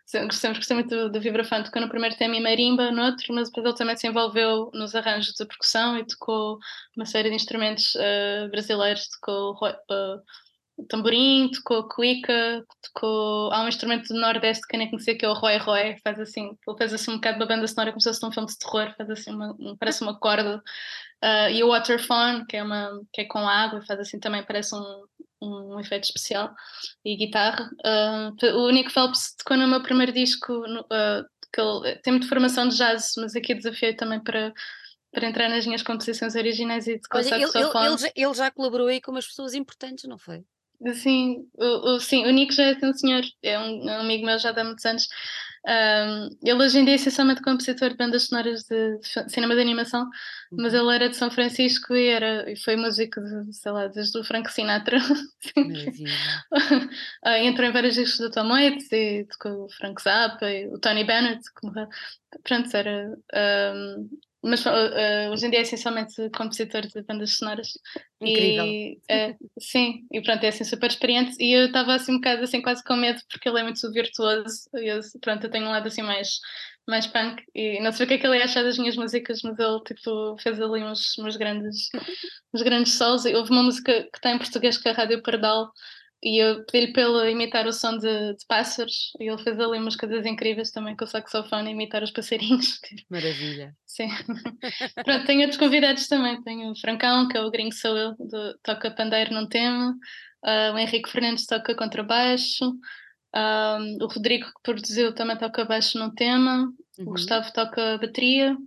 sempre, 0.06 0.36
sempre 0.36 0.58
gostei 0.60 0.76
muito 0.76 0.90
do, 0.90 1.12
do 1.12 1.20
vibrafone. 1.22 1.66
Tocou 1.66 1.82
no 1.82 1.90
primeiro 1.90 2.16
tema 2.18 2.36
e 2.36 2.42
marimba, 2.42 2.92
no 2.92 3.04
outro, 3.04 3.34
mas 3.34 3.50
depois 3.50 3.66
ele 3.66 3.76
também 3.76 3.98
se 3.98 4.08
envolveu 4.08 4.72
nos 4.74 4.96
arranjos 4.96 5.34
de 5.34 5.46
percussão 5.46 5.98
e 5.98 6.06
tocou 6.06 6.58
uma 6.96 7.06
série 7.06 7.30
de 7.30 7.36
instrumentos 7.36 7.94
uh, 7.96 8.50
brasileiros. 8.50 9.08
Tocou 9.10 9.54
uh, 9.54 10.22
tamborim, 10.86 11.50
tocou 11.52 11.88
cuica, 11.88 12.66
tocou. 12.82 13.52
Há 13.52 13.64
um 13.64 13.68
instrumento 13.68 14.08
do 14.08 14.20
Nordeste 14.20 14.68
que 14.68 14.76
eu 14.76 14.80
nem 14.80 14.90
conhecia 14.90 15.18
que 15.18 15.26
é 15.26 15.30
o 15.30 15.34
Roy 15.34 15.58
Roy, 15.58 15.98
faz 16.04 16.20
assim, 16.20 16.58
ele 16.68 16.78
faz 16.78 16.94
assim 16.94 17.12
um 17.12 17.16
bocado 17.16 17.38
uma 17.38 17.46
banda 17.46 17.68
sonora 17.68 17.92
como 17.92 18.02
se 18.02 18.10
fosse 18.10 18.26
um 18.26 18.32
filme 18.32 18.48
de 18.48 18.58
terror, 18.58 18.94
faz 18.98 19.10
assim 19.10 19.32
uma, 19.32 19.56
parece 19.80 20.02
uma 20.02 20.20
corda. 20.20 20.62
Uh, 21.24 21.50
e 21.52 21.64
o 21.64 21.70
Waterphone, 21.70 22.46
que 22.46 22.58
é, 22.58 22.64
uma, 22.64 23.02
que 23.12 23.22
é 23.22 23.26
com 23.26 23.40
água, 23.40 23.82
faz 23.82 24.00
assim 24.00 24.20
também, 24.20 24.44
parece 24.44 24.76
um, 24.76 25.06
um 25.42 25.80
efeito 25.80 26.04
especial. 26.04 26.54
E 27.04 27.16
guitarra. 27.16 27.70
Uh, 27.84 28.58
o 28.58 28.70
Nick 28.70 28.92
Phelps 28.92 29.36
tocou 29.36 29.58
no 29.58 29.68
meu 29.68 29.82
primeiro 29.82 30.12
disco, 30.12 30.54
no, 30.54 30.82
uh, 30.82 31.26
que 31.52 31.60
ele 31.60 31.96
tem 31.98 32.14
muita 32.14 32.28
formação 32.28 32.68
de 32.68 32.78
jazz, 32.78 33.14
mas 33.18 33.36
aqui 33.36 33.56
desafiei 33.56 33.96
também 33.96 34.20
para 34.20 34.54
para 35.10 35.26
entrar 35.26 35.50
nas 35.50 35.66
minhas 35.66 35.82
composições 35.82 36.36
originais 36.36 36.86
e 36.86 36.96
de 36.96 37.02
Olha, 37.12 37.24
ele, 37.24 37.34
ele, 37.36 37.46
ele, 37.46 37.98
já, 37.98 38.12
ele 38.14 38.34
já 38.36 38.52
colaborou 38.52 38.88
aí 38.88 39.02
com 39.02 39.10
umas 39.10 39.26
pessoas 39.26 39.56
importantes, 39.56 40.04
não 40.04 40.20
foi? 40.20 40.44
Sim, 40.94 41.50
o, 41.56 41.96
o, 41.96 42.00
sim, 42.00 42.26
o 42.26 42.30
Nico 42.30 42.54
já 42.54 42.66
é 42.66 42.78
um 42.84 42.94
senhor, 42.94 43.24
é 43.42 43.58
um, 43.58 43.90
é 43.90 43.98
um 43.98 44.02
amigo 44.02 44.26
meu 44.26 44.38
já 44.38 44.52
há 44.52 44.64
muitos 44.64 44.86
anos. 44.86 45.08
Um, 45.68 46.30
ele 46.44 46.64
hoje 46.64 46.80
em 46.80 46.86
dia 46.86 46.94
é 46.94 46.96
essencialmente 46.96 47.42
compositor 47.42 47.90
de 47.90 47.98
bandas 47.98 48.28
sonoras 48.28 48.64
de, 48.64 49.00
de 49.00 49.30
cinema 49.30 49.54
de 49.56 49.62
animação, 49.62 50.04
uhum. 50.04 50.60
mas 50.62 50.74
ele 50.74 50.96
era 50.96 51.10
de 51.10 51.18
São 51.18 51.30
Francisco 51.30 51.94
e, 51.94 52.08
era, 52.08 52.50
e 52.50 52.56
foi 52.56 52.76
músico, 52.78 53.20
de, 53.20 53.54
sei 53.54 53.72
lá, 53.72 53.88
desde 53.88 54.18
o 54.18 54.24
Frank 54.24 54.52
Sinatra. 54.52 54.98
Ah, 57.24 57.40
entrou 57.40 57.68
em 57.68 57.74
vários 57.74 57.96
discos 57.96 58.20
do 58.20 58.32
Tom 58.32 58.48
Waits 58.50 58.92
e 58.92 59.26
tocou 59.26 59.66
o 59.66 59.70
Frank 59.70 60.02
Zappa 60.02 60.50
e 60.50 60.68
o 60.68 60.80
Tony 60.80 61.04
Bennett, 61.04 61.42
que 61.54 61.68
morreu. 61.68 61.88
Pronto, 62.44 62.76
era. 62.76 63.18
Um, 63.74 64.10
mas 64.48 64.66
uh, 64.66 65.32
hoje 65.32 65.46
em 65.46 65.50
dia 65.50 65.60
é 65.60 65.62
essencialmente 65.62 66.16
compositor 66.32 66.82
de 66.82 67.02
bandas 67.04 67.38
sonoras. 67.38 67.74
Incrível. 68.22 68.66
E, 68.66 69.00
uh, 69.12 69.50
sim, 69.60 70.06
e 70.12 70.22
pronto, 70.22 70.44
é 70.44 70.48
assim 70.48 70.64
super 70.64 70.90
experiente. 70.90 71.36
E 71.40 71.52
eu 71.52 71.66
estava 71.66 71.94
assim 71.94 72.14
um 72.14 72.16
bocado 72.16 72.44
assim 72.44 72.62
quase 72.62 72.84
com 72.84 72.96
medo 72.96 73.22
porque 73.30 73.50
ele 73.50 73.60
é 73.60 73.64
muito 73.64 73.92
virtuoso. 73.92 74.70
E 74.76 74.88
eu, 74.88 75.00
pronto, 75.22 75.44
eu 75.44 75.52
tenho 75.52 75.66
um 75.66 75.70
lado 75.70 75.88
assim 75.88 76.02
mais, 76.02 76.40
mais 76.88 77.06
punk. 77.06 77.44
E 77.54 77.82
não 77.82 77.92
sei 77.92 78.06
o 78.06 78.08
que 78.08 78.16
é 78.16 78.18
que 78.18 78.26
ele 78.26 78.38
ia 78.38 78.46
achar 78.46 78.64
das 78.64 78.78
minhas 78.78 78.96
músicas, 78.96 79.42
mas 79.44 79.60
ele 79.60 79.80
tipo, 79.86 80.38
fez 80.40 80.62
ali 80.62 80.84
uns, 80.84 81.18
uns 81.20 81.36
grandes, 81.36 81.90
uns 82.54 82.62
grandes 82.62 82.94
solos. 82.94 83.26
E 83.26 83.36
houve 83.36 83.52
uma 83.52 83.64
música 83.64 84.04
que 84.04 84.18
está 84.18 84.32
em 84.32 84.38
português 84.38 84.78
que 84.78 84.88
é 84.88 84.92
a 84.92 84.96
Rádio 84.96 85.22
Pardal 85.22 85.72
e 86.22 86.42
eu 86.42 86.66
pedi-lhe 86.66 86.94
para 86.94 87.04
ele 87.04 87.32
imitar 87.32 87.68
o 87.68 87.74
som 87.74 87.98
de, 87.98 88.34
de, 88.34 88.46
pássaros 88.48 89.12
e 89.20 89.30
ele 89.30 89.42
fez 89.44 89.60
ali 89.60 89.78
umas 89.78 89.96
coisas 89.96 90.26
incríveis 90.26 90.72
também 90.72 90.96
com 90.96 91.06
o 91.06 91.08
saxofone, 91.08 91.72
imitar 91.72 92.02
os 92.02 92.12
passarinhos. 92.12 92.80
Maravilha. 93.10 93.76
Sim. 93.86 94.10
Pronto, 95.06 95.26
tenho 95.26 95.42
outros 95.42 95.58
convidados 95.58 96.08
também. 96.08 96.42
Tenho 96.44 96.72
o 96.72 96.80
Francão, 96.80 97.28
que 97.28 97.38
é 97.38 97.42
o 97.42 97.52
gringo 97.52 97.74
sou 97.74 97.96
eu, 97.96 98.16
do, 98.18 98.58
toca 98.64 98.90
pandeiro 98.90 99.34
num 99.34 99.48
tema. 99.48 99.96
Uh, 100.44 100.74
o 100.74 100.78
Henrique 100.80 101.10
Fernandes 101.10 101.46
toca 101.46 101.76
contrabaixo. 101.76 102.66
Uh, 103.36 104.04
o 104.04 104.08
Rodrigo, 104.08 104.48
que 104.48 104.62
produziu, 104.64 105.14
também 105.14 105.38
toca 105.38 105.66
baixo 105.66 106.00
num 106.00 106.14
tema. 106.14 106.64
Uhum. 106.98 107.06
O 107.06 107.12
Gustavo 107.12 107.54
toca 107.54 108.00
bateria. 108.00 108.58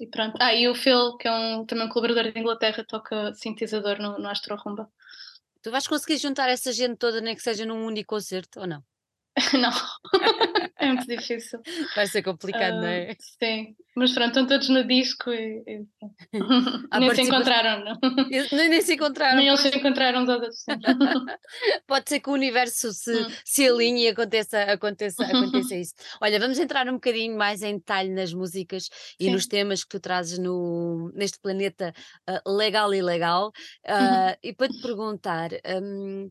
E 0.00 0.06
pronto. 0.06 0.38
Ah, 0.40 0.54
e 0.54 0.68
o 0.68 0.74
Phil, 0.74 1.16
que 1.18 1.28
é 1.28 1.32
um, 1.32 1.66
também 1.66 1.84
um 1.84 1.88
colaborador 1.88 2.32
de 2.32 2.38
Inglaterra, 2.38 2.84
toca 2.88 3.34
sintetizador 3.34 4.00
no, 4.00 4.18
no 4.18 4.28
Astro 4.28 4.56
Rumba. 4.56 4.88
Tu 5.68 5.72
vais 5.72 5.86
conseguir 5.86 6.16
juntar 6.16 6.48
essa 6.48 6.72
gente 6.72 6.96
toda, 6.96 7.20
nem 7.20 7.36
que 7.36 7.42
seja 7.42 7.66
num 7.66 7.84
único 7.84 8.14
concerto, 8.14 8.60
ou 8.60 8.66
não? 8.66 8.82
não, 9.58 9.70
é 10.78 10.86
muito 10.86 11.06
difícil. 11.06 11.60
Vai 11.94 12.06
ser 12.06 12.22
complicado, 12.22 12.74
uh, 12.74 12.80
não 12.80 12.86
é? 12.86 13.16
Sim, 13.18 13.76
mas 13.96 14.12
pronto, 14.12 14.28
estão 14.28 14.46
todos 14.46 14.68
no 14.68 14.84
disco 14.84 15.30
e, 15.30 15.62
e... 15.66 15.86
nem 16.98 17.14
se 17.14 17.22
encontraram, 17.22 17.84
não? 17.84 17.98
Nem, 18.52 18.68
nem 18.68 18.80
se 18.80 18.94
encontraram. 18.94 19.36
Nem 19.36 19.48
eles 19.48 19.60
se 19.60 19.76
encontraram 19.76 20.24
todos. 20.24 20.64
Pode 21.86 22.08
ser 22.08 22.20
que 22.20 22.30
o 22.30 22.32
universo 22.32 22.92
se, 22.92 23.12
hum. 23.12 23.26
se 23.44 23.68
alinhe 23.68 24.04
e 24.04 24.08
aconteça, 24.08 24.62
aconteça, 24.62 25.24
aconteça 25.24 25.74
isso. 25.76 25.94
Olha, 26.20 26.38
vamos 26.38 26.58
entrar 26.58 26.88
um 26.88 26.94
bocadinho 26.94 27.36
mais 27.36 27.62
em 27.62 27.76
detalhe 27.76 28.10
nas 28.10 28.32
músicas 28.32 28.88
e 29.18 29.24
Sim. 29.24 29.32
nos 29.32 29.46
temas 29.46 29.82
que 29.82 29.90
tu 29.90 30.00
trazes 30.00 30.38
no, 30.38 31.10
neste 31.14 31.38
planeta 31.40 31.92
uh, 32.28 32.56
legal 32.56 32.92
e 32.94 33.02
legal. 33.02 33.48
Uh. 33.84 34.36
E 34.42 34.52
para 34.52 34.68
te 34.68 34.80
perguntar. 34.80 35.50
Um, 35.82 36.30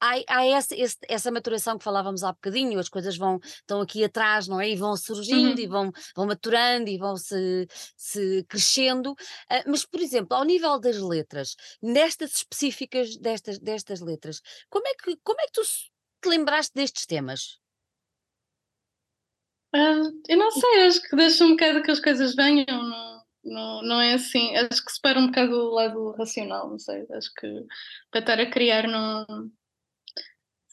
há, 0.00 0.14
há 0.26 0.46
essa, 0.46 0.74
esse, 0.74 0.96
essa 1.08 1.30
maturação 1.30 1.76
que 1.78 1.84
falávamos 1.84 2.24
há 2.24 2.32
bocadinho, 2.32 2.78
as 2.78 2.88
coisas 2.88 3.16
vão, 3.16 3.38
estão 3.42 3.80
aqui 3.80 4.02
atrás, 4.02 4.48
não 4.48 4.60
é? 4.60 4.70
E 4.70 4.76
vão 4.76 4.96
surgindo 4.96 5.58
uhum. 5.58 5.64
e 5.64 5.66
vão, 5.66 5.92
vão 6.16 6.26
maturando 6.26 6.88
e 6.88 6.96
vão 6.96 7.16
se, 7.16 7.66
se 7.96 8.44
crescendo. 8.48 9.12
Uh, 9.12 9.64
mas, 9.66 9.84
por 9.84 10.00
exemplo, 10.00 10.36
ao 10.36 10.44
nível 10.44 10.78
das 10.80 10.96
letras, 10.96 11.54
nestas 11.82 12.36
específicas 12.36 13.16
destas, 13.16 13.58
destas 13.58 14.00
letras, 14.00 14.40
como 14.68 14.86
é, 14.88 14.94
que, 14.94 15.16
como 15.22 15.40
é 15.40 15.46
que 15.46 15.52
tu 15.52 15.62
te 15.62 16.28
lembraste 16.28 16.72
destes 16.74 17.06
temas? 17.06 17.60
Uh, 19.74 20.10
eu 20.28 20.36
não 20.36 20.50
sei, 20.50 20.86
acho 20.86 21.02
que 21.02 21.14
deixa 21.14 21.44
um 21.44 21.50
bocado 21.50 21.82
que 21.82 21.90
as 21.92 22.00
coisas 22.00 22.34
venham, 22.34 22.66
não, 22.66 23.22
não, 23.44 23.82
não 23.82 24.00
é 24.00 24.14
assim, 24.14 24.56
acho 24.56 24.84
que 24.84 24.92
separa 24.92 25.20
um 25.20 25.26
bocado 25.26 25.52
o 25.52 25.70
lado 25.70 26.10
racional, 26.12 26.68
não 26.68 26.78
sei, 26.78 27.06
acho 27.12 27.32
que 27.34 27.66
para 28.10 28.20
estar 28.20 28.40
a 28.40 28.50
criar 28.50 28.88
não, 28.88 29.24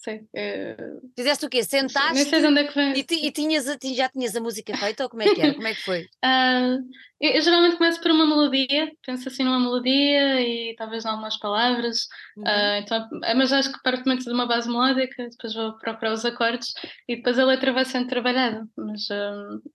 sei. 0.07 0.19
Uh... 0.33 1.11
Fizeste 1.15 1.45
o 1.45 1.49
quê? 1.49 1.63
Sentaste? 1.63 2.13
Nem 2.13 2.25
sei 2.25 2.39
de 2.39 2.47
onde 2.47 2.61
é 2.61 2.63
que 2.63 2.73
vem. 2.73 2.93
E, 2.93 3.27
e 3.27 3.31
tinhas, 3.31 3.65
já 3.65 4.09
tinhas 4.09 4.35
a 4.35 4.39
música 4.39 4.75
feita 4.77 5.03
ou 5.03 5.09
como 5.09 5.23
é 5.23 5.33
que 5.33 5.41
era? 5.41 5.53
Como 5.53 5.67
é 5.67 5.73
que 5.73 5.81
foi? 5.81 6.03
Uh, 6.23 6.79
eu, 7.19 7.31
eu, 7.31 7.41
geralmente 7.41 7.77
começo 7.77 8.01
por 8.01 8.11
uma 8.11 8.25
melodia, 8.25 8.91
penso 9.05 9.27
assim 9.27 9.43
numa 9.43 9.59
melodia 9.59 10.41
e 10.41 10.75
talvez 10.77 11.03
em 11.03 11.09
algumas 11.09 11.37
palavras. 11.37 12.07
Uhum. 12.37 12.43
Uh, 12.43 12.77
então, 12.79 13.09
mas 13.35 13.51
acho 13.51 13.71
que 13.71 13.83
parto 13.83 14.05
muito 14.05 14.23
de 14.23 14.31
uma 14.31 14.45
base 14.45 14.69
melódica, 14.69 15.27
depois 15.29 15.53
vou 15.53 15.77
procurar 15.77 16.13
os 16.13 16.25
acordes 16.25 16.73
e 17.07 17.17
depois 17.17 17.37
a 17.37 17.45
letra 17.45 17.73
vai 17.73 17.83
sendo 17.83 18.07
trabalhada. 18.07 18.65
Mas, 18.77 19.07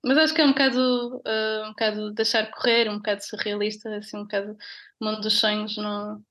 mas 0.04 0.18
acho 0.18 0.34
que 0.34 0.40
é 0.40 0.44
um 0.44 0.52
bocado, 0.52 1.22
um 1.66 1.68
bocado 1.70 2.12
deixar 2.12 2.50
correr, 2.50 2.88
um 2.88 2.96
bocado 2.96 3.22
surrealista, 3.22 3.94
assim, 3.96 4.16
um 4.16 4.22
bocado 4.22 4.56
mundo 5.00 5.20
dos 5.20 5.38
sonhos. 5.38 5.76
Não, 5.76 6.22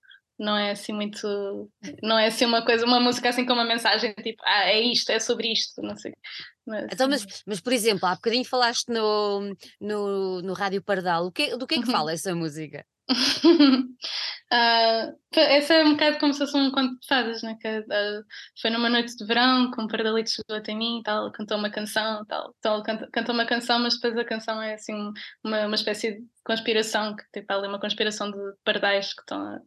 não 0.42 0.58
é 0.58 0.72
assim 0.72 0.92
muito. 0.92 1.72
Não 2.02 2.18
é 2.18 2.28
assim 2.28 2.46
uma 2.46 2.66
coisa, 2.66 2.86
uma 2.86 3.00
música 3.00 3.30
assim 3.30 3.46
com 3.46 3.54
uma 3.54 3.64
mensagem 3.64 4.14
tipo, 4.16 4.42
ah, 4.44 4.66
é 4.66 4.82
isto, 4.82 5.12
é 5.12 5.20
sobre 5.20 5.52
isto, 5.52 5.82
não 5.82 5.96
sei. 5.96 6.14
Mas, 6.66 6.86
então, 6.92 7.08
mas, 7.08 7.26
mas 7.46 7.62
por 7.62 7.72
exemplo, 7.72 8.08
há 8.08 8.16
bocadinho 8.16 8.46
falaste 8.46 8.90
no, 8.90 9.56
no, 9.80 10.42
no 10.42 10.54
Rádio 10.54 10.82
Pardal, 10.82 11.28
o 11.28 11.32
que, 11.32 11.56
do 11.56 11.68
que 11.68 11.76
é 11.76 11.78
que 11.80 11.86
uhum. 11.86 11.92
fala 11.92 12.12
essa 12.12 12.34
música? 12.34 12.84
uh, 13.12 13.96
essa 15.34 15.74
é 15.74 15.84
um 15.84 15.94
bocado 15.94 16.20
como 16.20 16.34
se 16.34 16.40
fosse 16.40 16.58
um 16.58 16.72
conto 16.72 17.00
de 17.00 17.08
fadas, 17.08 17.42
né? 17.44 17.58
que 17.60 17.68
uh, 17.68 18.26
foi 18.62 18.72
numa 18.72 18.90
noite 18.90 19.16
de 19.16 19.26
verão, 19.26 19.72
com 19.72 19.84
um 19.84 19.88
pardalito 19.88 20.30
chegou 20.30 20.58
até 20.58 20.74
mim 20.74 21.00
e 21.00 21.04
tal, 21.04 21.32
cantou 21.32 21.58
uma 21.58 21.70
canção 21.70 22.26
tal. 22.26 22.54
Então 22.58 22.82
canta, 22.84 23.10
cantou 23.12 23.36
uma 23.36 23.46
canção, 23.46 23.80
mas 23.80 23.96
depois 23.96 24.18
a 24.18 24.26
canção 24.26 24.62
é 24.62 24.74
assim 24.74 25.12
uma, 25.44 25.66
uma 25.66 25.76
espécie 25.76 26.14
de 26.14 26.26
conspiração, 26.44 27.16
que 27.16 27.24
tipo 27.34 27.52
ali 27.52 27.68
uma 27.68 27.80
conspiração 27.80 28.32
de 28.32 28.38
pardais 28.64 29.14
que 29.14 29.22
estão 29.22 29.42
a 29.42 29.60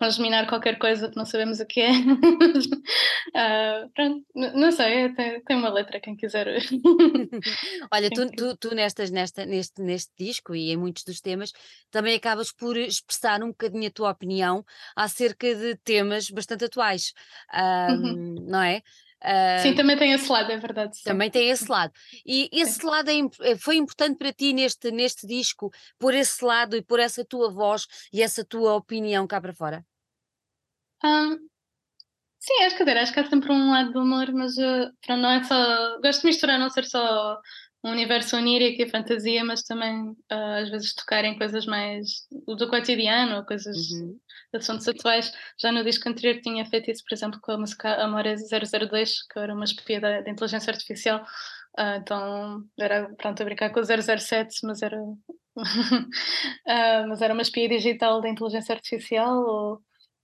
congeminar 0.00 0.48
qualquer 0.48 0.78
coisa 0.78 1.10
que 1.10 1.16
não 1.16 1.26
sabemos 1.26 1.60
o 1.60 1.66
que 1.66 1.82
é. 1.82 1.90
uh, 1.90 3.90
pronto, 3.94 4.24
não 4.34 4.72
sei, 4.72 5.12
tem, 5.12 5.44
tem, 5.44 5.56
uma 5.56 5.68
letra, 5.68 6.00
quem 6.00 6.16
quiser. 6.16 6.46
Olha, 7.92 8.08
tu, 8.08 8.30
tu, 8.30 8.56
tu, 8.56 8.74
nestas, 8.74 9.10
nesta, 9.10 9.44
neste, 9.44 9.82
neste 9.82 10.10
disco 10.18 10.54
e 10.54 10.70
em 10.70 10.76
muitos 10.78 11.04
dos 11.04 11.20
temas 11.20 11.52
também 11.90 12.16
acabas 12.16 12.50
por 12.50 12.78
expressar 12.78 13.42
um 13.42 13.48
bocadinho 13.48 13.88
a 13.88 13.90
tua 13.90 14.10
opinião 14.10 14.64
acerca 14.96 15.54
de 15.54 15.76
temas 15.84 16.30
bastante 16.30 16.64
atuais, 16.64 17.12
um, 17.52 17.92
uhum. 17.92 18.34
não 18.48 18.62
é? 18.62 18.82
Uh, 19.22 19.60
sim, 19.60 19.74
também 19.74 19.98
tem 19.98 20.12
esse 20.12 20.32
lado, 20.32 20.50
é 20.50 20.56
verdade. 20.56 20.96
Sim. 20.96 21.04
Também 21.04 21.30
tem 21.30 21.50
esse 21.50 21.70
lado. 21.70 21.92
E 22.24 22.48
esse 22.52 22.80
sim. 22.80 22.86
lado 22.86 23.10
é, 23.10 23.18
eh, 23.42 23.56
foi 23.56 23.76
importante 23.76 24.16
para 24.16 24.32
ti 24.32 24.54
neste, 24.54 24.90
neste 24.90 25.26
disco, 25.26 25.70
por 25.98 26.14
esse 26.14 26.42
lado 26.42 26.74
e 26.74 26.80
por 26.80 26.98
essa 26.98 27.22
tua 27.22 27.50
voz 27.50 27.86
e 28.10 28.22
essa 28.22 28.42
tua 28.42 28.74
opinião 28.74 29.26
cá 29.26 29.38
para 29.38 29.52
fora? 29.52 29.84
Um, 31.04 31.36
sim, 32.38 32.64
acho 32.64 32.76
que, 32.76 32.82
acho 32.82 33.12
que 33.12 33.20
há 33.20 33.26
sempre 33.28 33.52
um 33.52 33.70
lado 33.70 33.92
do 33.92 34.00
humor, 34.00 34.30
mas 34.32 34.56
uh, 34.56 34.92
não 35.08 35.30
é 35.30 35.42
só. 35.44 36.00
Gosto 36.00 36.22
de 36.22 36.26
misturar, 36.28 36.58
não 36.58 36.70
ser 36.70 36.84
só 36.84 37.38
um 37.82 37.90
universo 37.92 38.36
onírico 38.36 38.82
e 38.82 38.88
fantasia, 38.88 39.42
mas 39.44 39.62
também 39.62 40.10
uh, 40.10 40.62
às 40.62 40.68
vezes 40.70 40.94
tocar 40.94 41.24
em 41.24 41.38
coisas 41.38 41.64
mais 41.64 42.26
do 42.46 42.68
cotidiano, 42.68 43.44
coisas 43.46 43.90
uhum. 43.90 44.18
de 44.52 44.58
assuntos 44.58 44.86
atuais. 44.86 45.32
Já 45.58 45.72
no 45.72 45.82
disco 45.82 46.08
anterior 46.08 46.40
tinha 46.42 46.64
feito 46.66 46.90
isso, 46.90 47.02
por 47.04 47.14
exemplo, 47.14 47.40
com 47.40 47.52
a 47.52 47.58
música 47.58 47.94
Amore 48.02 48.34
002, 48.36 49.26
que 49.26 49.38
era 49.38 49.54
uma 49.54 49.64
espia 49.64 50.00
da, 50.00 50.20
da 50.20 50.30
inteligência 50.30 50.70
artificial. 50.70 51.24
Uh, 51.78 51.96
então 51.98 52.64
era 52.78 53.08
pronto 53.16 53.40
a 53.40 53.44
brincar 53.44 53.70
com 53.70 53.80
o 53.80 53.84
007, 53.84 54.66
mas 54.66 54.82
era 54.82 55.00
uh, 55.00 55.18
mas 57.08 57.22
era 57.22 57.32
uma 57.32 57.42
espia 57.42 57.68
digital 57.68 58.20
da 58.20 58.28
inteligência 58.28 58.74
artificial 58.74 59.38
ou 59.38 59.82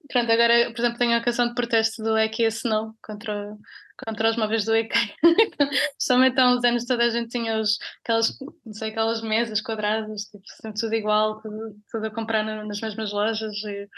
pronto, 0.08 0.30
agora 0.30 0.72
por 0.72 0.80
exemplo 0.80 0.98
tenho 0.98 1.16
a 1.16 1.20
canção 1.20 1.48
de 1.48 1.54
protesto 1.54 2.02
do 2.02 2.18
IKEA 2.18 2.48
Snow 2.48 2.94
contra, 3.02 3.56
contra 4.04 4.30
os 4.30 4.36
móveis 4.36 4.64
do 4.64 4.76
IKEA 4.76 5.00
somente 5.98 6.38
há 6.40 6.48
uns 6.48 6.64
anos 6.64 6.84
toda 6.84 7.04
a 7.04 7.10
gente 7.10 7.28
tinha 7.30 7.58
os, 7.58 7.78
aquelas, 8.02 8.38
não 8.64 8.72
sei, 8.72 8.90
aquelas 8.90 9.22
mesas 9.22 9.60
quadradas 9.60 10.22
tipo, 10.22 10.44
sempre 10.62 10.80
tudo 10.80 10.94
igual, 10.94 11.40
tudo, 11.40 11.76
tudo 11.90 12.06
a 12.06 12.14
comprar 12.14 12.42
nas 12.42 12.80
mesmas 12.80 13.12
lojas 13.12 13.54
e 13.64 13.88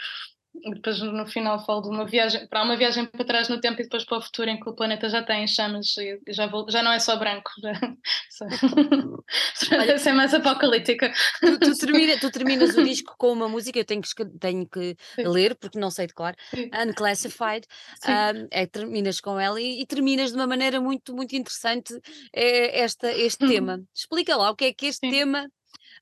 depois 0.53 0.99
no 0.99 1.25
final 1.27 1.63
falo 1.65 1.81
de 1.81 1.89
uma 1.89 2.05
viagem 2.05 2.47
para 2.47 2.63
uma 2.63 2.75
viagem 2.75 3.05
para 3.05 3.23
trás 3.23 3.47
no 3.49 3.59
tempo 3.59 3.79
e 3.79 3.83
depois 3.83 4.03
para 4.03 4.17
o 4.17 4.21
futuro 4.21 4.49
em 4.49 4.59
que 4.59 4.69
o 4.69 4.73
planeta 4.73 5.07
já 5.07 5.23
tem 5.23 5.47
chamas 5.47 5.95
e 5.97 6.19
já, 6.29 6.47
vou, 6.47 6.69
já 6.69 6.81
não 6.81 6.91
é 6.91 6.99
só 6.99 7.15
branco 7.17 7.51
já, 7.61 7.73
só, 8.29 8.45
Olha, 9.75 9.97
ser 9.99 10.13
mais 10.13 10.33
apocalíptica 10.33 11.13
tu, 11.39 11.59
tu, 11.59 11.77
termina, 11.77 12.17
tu, 12.19 12.31
terminas 12.31 12.75
o 12.75 12.83
disco 12.83 13.15
com 13.17 13.31
uma 13.31 13.47
música 13.47 13.79
eu 13.79 13.85
tenho 13.85 14.01
que, 14.01 14.25
tenho 14.39 14.67
que 14.67 14.95
ler 15.17 15.55
porque 15.55 15.79
não 15.79 15.91
sei 15.91 16.07
de 16.07 16.13
cor 16.13 16.33
Unclassified 16.53 17.65
um, 18.07 18.47
é, 18.51 18.65
terminas 18.65 19.21
com 19.21 19.39
ela 19.39 19.61
e, 19.61 19.81
e, 19.81 19.85
terminas 19.85 20.31
de 20.31 20.35
uma 20.35 20.47
maneira 20.47 20.81
muito 20.81 21.15
muito 21.15 21.35
interessante 21.35 21.93
é, 22.33 22.81
esta, 22.81 23.11
este 23.11 23.47
tema. 23.47 23.81
Explica 23.93 24.35
lá 24.35 24.49
o 24.51 24.55
que 24.55 24.65
é 24.65 24.73
que 24.73 24.87
este 24.87 25.07
Sim. 25.07 25.11
tema 25.11 25.49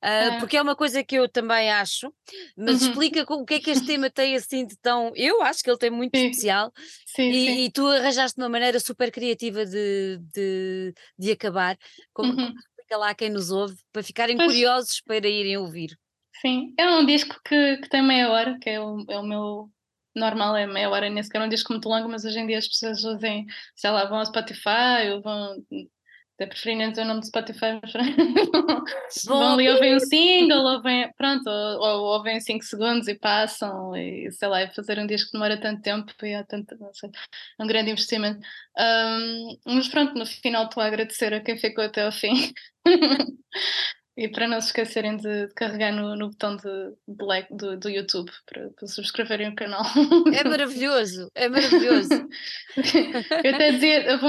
Uh, 0.03 0.39
porque 0.39 0.57
é 0.57 0.61
uma 0.61 0.75
coisa 0.75 1.03
que 1.03 1.15
eu 1.15 1.27
também 1.27 1.71
acho, 1.71 2.13
mas 2.55 2.81
uhum. 2.81 2.89
explica 2.89 3.33
o 3.33 3.45
que 3.45 3.55
é 3.55 3.59
que 3.59 3.71
este 3.71 3.85
tema 3.87 4.09
tem 4.09 4.35
assim 4.35 4.65
de 4.65 4.77
tão. 4.77 5.11
Eu 5.15 5.41
acho 5.41 5.63
que 5.63 5.69
ele 5.69 5.77
tem 5.77 5.89
muito 5.89 6.17
sim. 6.17 6.27
especial 6.27 6.71
sim, 7.05 7.29
e, 7.29 7.45
sim. 7.45 7.63
e, 7.65 7.71
tu 7.71 7.87
arranjaste 7.87 8.39
uma 8.39 8.49
maneira 8.49 8.79
super 8.79 9.11
criativa 9.11 9.65
de, 9.65 10.19
de, 10.33 10.93
de 11.17 11.31
acabar. 11.31 11.77
Como, 12.13 12.33
uhum. 12.33 12.53
explica 12.87 12.97
lá 12.97 13.13
quem 13.13 13.29
nos 13.29 13.51
ouve 13.51 13.75
para 13.91 14.03
ficarem 14.03 14.37
pois. 14.37 14.47
curiosos 14.47 15.01
para 15.01 15.27
irem 15.27 15.57
ouvir. 15.57 15.97
Sim, 16.41 16.73
é 16.77 16.87
um 16.87 17.05
disco 17.05 17.35
que, 17.43 17.77
que 17.77 17.89
tem 17.89 18.03
meia 18.03 18.29
hora, 18.29 18.57
que 18.61 18.69
é 18.69 18.79
o, 18.79 19.03
é 19.09 19.17
o 19.17 19.23
meu 19.23 19.69
normal, 20.15 20.55
é 20.55 20.65
meia 20.65 20.89
hora, 20.89 21.09
nem 21.09 21.23
sequer 21.23 21.41
é 21.41 21.45
um 21.45 21.49
disco 21.49 21.71
muito 21.71 21.87
longo, 21.87 22.09
mas 22.09 22.25
hoje 22.25 22.39
em 22.39 22.47
dia 22.47 22.57
as 22.57 22.67
pessoas 22.67 23.03
usem, 23.03 23.45
sei 23.75 23.89
lá, 23.91 24.05
vão 24.05 24.19
ao 24.19 24.25
Spotify 24.25 25.11
ou 25.13 25.21
vão 25.21 25.55
até 26.37 26.45
preferi 26.45 26.75
nem 26.75 26.91
dizer 26.91 27.01
o 27.01 27.05
nome 27.05 27.21
do 27.21 27.25
Spotify, 27.25 27.79
mas 27.81 29.23
vão 29.25 29.53
ali, 29.53 29.67
ouvem 29.69 29.95
um 29.95 29.99
single, 29.99 30.63
ouvem, 30.75 31.11
pronto, 31.17 31.49
ou, 31.49 31.81
ou 31.81 32.03
ouvem 32.13 32.39
5 32.39 32.63
segundos 32.63 33.07
e 33.07 33.15
passam, 33.15 33.95
e 33.95 34.31
sei 34.31 34.47
lá, 34.47 34.61
e 34.61 34.69
fazer 34.69 34.99
um 34.99 35.07
disco 35.07 35.31
que 35.31 35.33
demora 35.33 35.59
tanto 35.59 35.81
tempo 35.81 36.13
e 36.23 36.33
é 36.33 36.43
tanto, 36.43 36.77
não 36.79 36.93
sei, 36.93 37.09
é 37.59 37.63
um 37.63 37.67
grande 37.67 37.89
investimento. 37.89 38.39
Um, 38.77 39.57
mas 39.65 39.87
pronto, 39.87 40.13
no 40.13 40.27
final 40.27 40.65
estou 40.65 40.83
a 40.83 40.85
agradecer 40.85 41.33
a 41.33 41.41
quem 41.41 41.57
ficou 41.57 41.83
até 41.83 42.03
ao 42.03 42.11
fim. 42.11 42.53
E 44.17 44.27
para 44.27 44.47
não 44.47 44.59
se 44.59 44.67
esquecerem 44.67 45.15
de, 45.15 45.45
de 45.45 45.53
carregar 45.53 45.93
no, 45.93 46.15
no, 46.15 46.29
botão 46.29 46.55
de, 46.55 46.63
de 47.07 47.23
like 47.23 47.53
do, 47.55 47.77
do 47.77 47.87
YouTube 47.87 48.31
para, 48.47 48.69
para, 48.71 48.87
subscreverem 48.87 49.49
o 49.49 49.55
canal. 49.55 49.85
É 50.33 50.43
maravilhoso, 50.43 51.31
é 51.35 51.47
maravilhoso. 51.47 52.27
eu 53.43 53.53
até 53.53 53.71
dizia, 53.73 54.05
eu, 54.05 54.19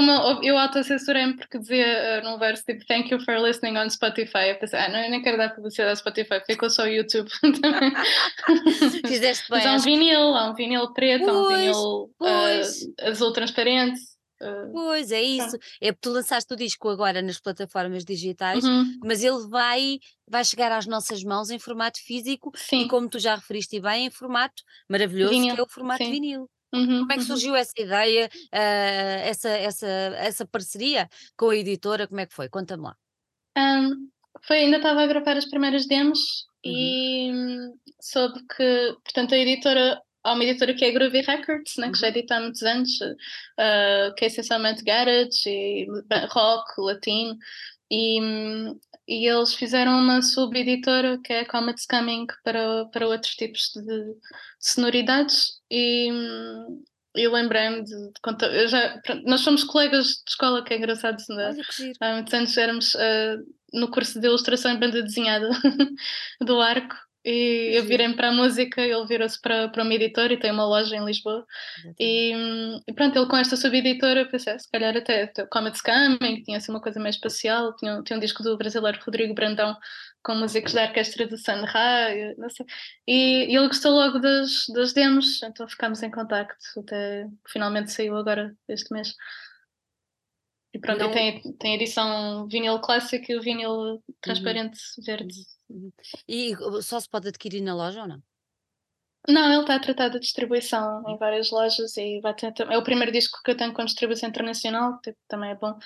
eu 0.43 0.57
autocensurei-me 0.59 1.37
porque 1.37 1.57
dizia 1.57 2.21
uh, 2.21 2.23
no 2.23 2.37
verso 2.37 2.63
tipo 2.65 2.85
Thank 2.85 3.11
you 3.11 3.19
for 3.25 3.35
listening 3.39 3.79
on 3.79 3.89
Spotify. 3.89 4.49
Eu 4.49 4.59
pensei, 4.59 4.77
ah, 4.77 4.89
não, 4.89 4.99
eu 4.99 5.09
nem 5.09 5.23
quero 5.23 5.37
dar 5.37 5.55
publicidade 5.55 5.89
ao 5.89 5.95
Spotify, 5.95 6.39
ficou 6.45 6.69
só 6.69 6.83
o 6.83 6.87
YouTube 6.87 7.27
Fizeste 9.07 9.49
bem. 9.49 9.57
Mas 9.57 9.65
há 9.65 9.73
um 9.73 9.79
vinil, 9.79 10.35
há 10.35 10.51
um 10.51 10.53
vinil 10.53 10.93
preto, 10.93 11.25
pois, 11.25 11.35
há 11.35 11.41
um 11.41 11.57
vinil 11.57 12.03
uh, 12.19 13.09
azul 13.09 13.33
transparente. 13.33 13.99
Uh, 14.41 14.71
pois 14.71 15.11
é 15.11 15.21
isso, 15.21 15.57
é 15.81 15.91
porque 15.91 16.09
tu 16.09 16.11
lançaste 16.11 16.53
o 16.53 16.55
disco 16.55 16.87
agora 16.87 17.21
nas 17.21 17.39
plataformas 17.39 18.05
digitais, 18.05 18.63
uhum. 18.63 18.99
mas 19.03 19.21
ele 19.21 19.47
vai, 19.49 19.99
vai 20.27 20.45
chegar 20.45 20.71
às 20.71 20.85
nossas 20.85 21.23
mãos 21.23 21.49
em 21.49 21.59
formato 21.59 21.99
físico 22.01 22.51
Sim. 22.55 22.81
e 22.81 22.87
como 22.87 23.09
tu 23.09 23.19
já 23.19 23.35
referiste 23.35 23.79
bem, 23.81 24.05
em 24.05 24.09
formato 24.09 24.63
maravilhoso 24.87 25.31
vinil. 25.31 25.55
que 25.55 25.59
é 25.59 25.63
o 25.63 25.67
formato 25.67 26.03
Sim. 26.03 26.11
vinil. 26.11 26.49
Uhum, 26.73 26.99
como 26.99 27.11
é 27.11 27.15
que 27.15 27.21
uhum. 27.21 27.27
surgiu 27.27 27.55
essa 27.55 27.73
ideia, 27.77 28.29
uh, 28.53 29.27
essa, 29.27 29.49
essa, 29.49 29.87
essa 29.87 30.45
parceria 30.45 31.09
com 31.35 31.49
a 31.49 31.55
editora? 31.55 32.07
Como 32.07 32.19
é 32.21 32.25
que 32.25 32.33
foi? 32.33 32.47
Conta-me 32.47 32.83
lá. 32.83 32.95
Um, 33.57 34.09
foi, 34.45 34.59
ainda 34.59 34.77
estava 34.77 35.01
a 35.01 35.07
gravar 35.07 35.35
as 35.35 35.49
primeiras 35.49 35.87
demos 35.87 36.19
uhum. 36.63 36.71
e 36.71 37.31
soube 37.99 38.39
que, 38.55 38.95
portanto, 39.03 39.33
a 39.33 39.37
editora 39.37 40.01
há 40.23 40.33
uma 40.33 40.43
editora 40.43 40.73
que 40.73 40.85
é 40.85 40.91
Groovy 40.91 41.21
Records, 41.21 41.77
né, 41.77 41.91
que 41.91 41.97
já 41.97 42.07
uhum. 42.07 42.13
edita 42.13 42.35
há 42.35 42.39
muitos 42.41 42.63
anos, 42.63 42.99
uh, 43.01 44.13
que 44.15 44.25
é 44.25 44.27
essencialmente 44.27 44.83
garage, 44.83 45.49
e 45.49 45.87
rock, 46.29 46.79
latino, 46.79 47.37
e, 47.91 48.19
e 49.07 49.27
eles 49.27 49.53
fizeram 49.53 49.99
uma 49.99 50.21
sub-editora 50.21 51.19
que 51.23 51.33
é 51.33 51.45
Comet's 51.45 51.85
Coming 51.85 52.27
para, 52.43 52.85
para 52.85 53.07
outros 53.07 53.33
tipos 53.35 53.71
de 53.73 54.15
sonoridades 54.59 55.59
e 55.71 56.09
eu 57.15 57.31
lembrei-me 57.31 57.83
de, 57.83 57.95
de 57.95 58.21
contar. 58.21 58.49
Já, 58.67 59.01
nós 59.25 59.41
somos 59.41 59.63
colegas 59.63 60.07
de 60.07 60.29
escola, 60.29 60.63
que 60.63 60.73
é 60.73 60.77
engraçado. 60.77 61.17
Né? 61.29 61.55
Há 61.99 62.13
muitos 62.13 62.33
anos 62.33 62.57
éramos 62.57 62.95
uh, 62.95 63.43
no 63.73 63.89
curso 63.89 64.19
de 64.19 64.27
ilustração 64.27 64.73
e 64.73 64.77
banda 64.77 65.01
desenhada 65.01 65.49
do 66.39 66.61
arco 66.61 66.95
e 67.23 67.71
eu 67.77 67.83
virei-me 67.83 68.15
para 68.15 68.29
a 68.29 68.31
música, 68.31 68.81
ele 68.81 69.05
virou-se 69.05 69.39
para, 69.41 69.67
para 69.69 69.83
uma 69.83 69.93
editora 69.93 70.33
e 70.33 70.39
tem 70.39 70.51
uma 70.51 70.65
loja 70.65 70.95
em 70.95 71.03
Lisboa. 71.03 71.45
E, 71.99 72.33
e, 72.87 72.93
pronto, 72.93 73.17
ele 73.17 73.27
com 73.27 73.37
esta 73.37 73.57
sub-editora, 73.57 74.25
pensei, 74.25 74.57
se 74.57 74.69
calhar 74.71 74.95
até, 74.95 75.23
até 75.23 75.45
Comet's 75.47 75.81
Coming, 75.81 76.43
tinha 76.43 76.57
assim 76.57 76.71
uma 76.71 76.81
coisa 76.81 76.99
mais 76.99 77.15
espacial, 77.15 77.75
tinha, 77.75 78.01
tinha 78.03 78.17
um 78.17 78.19
disco 78.19 78.41
do 78.43 78.57
brasileiro 78.57 78.99
Rodrigo 79.05 79.33
Brandão 79.33 79.75
com 80.23 80.35
músicos 80.35 80.73
da 80.73 80.83
orquestra 80.83 81.27
do 81.27 81.37
Sun 81.37 81.63
Ra, 81.65 82.09
não 82.37 82.49
sei. 82.49 82.65
E, 83.07 83.51
e, 83.51 83.55
ele 83.55 83.67
gostou 83.67 83.91
logo 83.93 84.19
das, 84.19 84.65
das 84.73 84.93
demos, 84.93 85.41
então 85.43 85.67
ficámos 85.67 86.01
em 86.03 86.11
contacto 86.11 86.57
até 86.79 87.25
que 87.45 87.51
finalmente 87.51 87.91
saiu 87.91 88.15
agora 88.15 88.55
este 88.67 88.93
mês. 88.93 89.13
E 90.79 90.81
pronto, 90.81 90.99
não... 90.99 91.11
tem, 91.11 91.41
tem 91.59 91.75
edição 91.75 92.47
vinil 92.47 92.79
clássico 92.79 93.31
e 93.31 93.35
o 93.35 93.41
vinil 93.41 93.71
uhum. 93.71 94.01
transparente 94.21 94.79
uhum. 94.97 95.03
verde. 95.05 95.35
Uhum. 95.69 95.91
E 96.27 96.55
só 96.81 96.99
se 96.99 97.09
pode 97.09 97.27
adquirir 97.27 97.61
na 97.61 97.75
loja 97.75 98.01
ou 98.01 98.07
não? 98.07 98.23
Não, 99.27 99.51
ele 99.51 99.61
está 99.61 99.75
a 99.75 99.79
tratar 99.79 100.07
de 100.07 100.19
distribuição 100.19 101.03
em 101.07 101.17
várias 101.17 101.51
lojas 101.51 101.95
e 101.97 102.21
vai 102.21 102.33
ter, 102.33 102.53
é 102.57 102.77
o 102.77 102.83
primeiro 102.83 103.11
disco 103.11 103.39
que 103.43 103.51
eu 103.51 103.57
tenho 103.57 103.73
com 103.73 103.83
distribuição 103.83 104.29
internacional, 104.29 104.97
que 105.01 105.13
também 105.27 105.51
é 105.51 105.55
bom. 105.55 105.77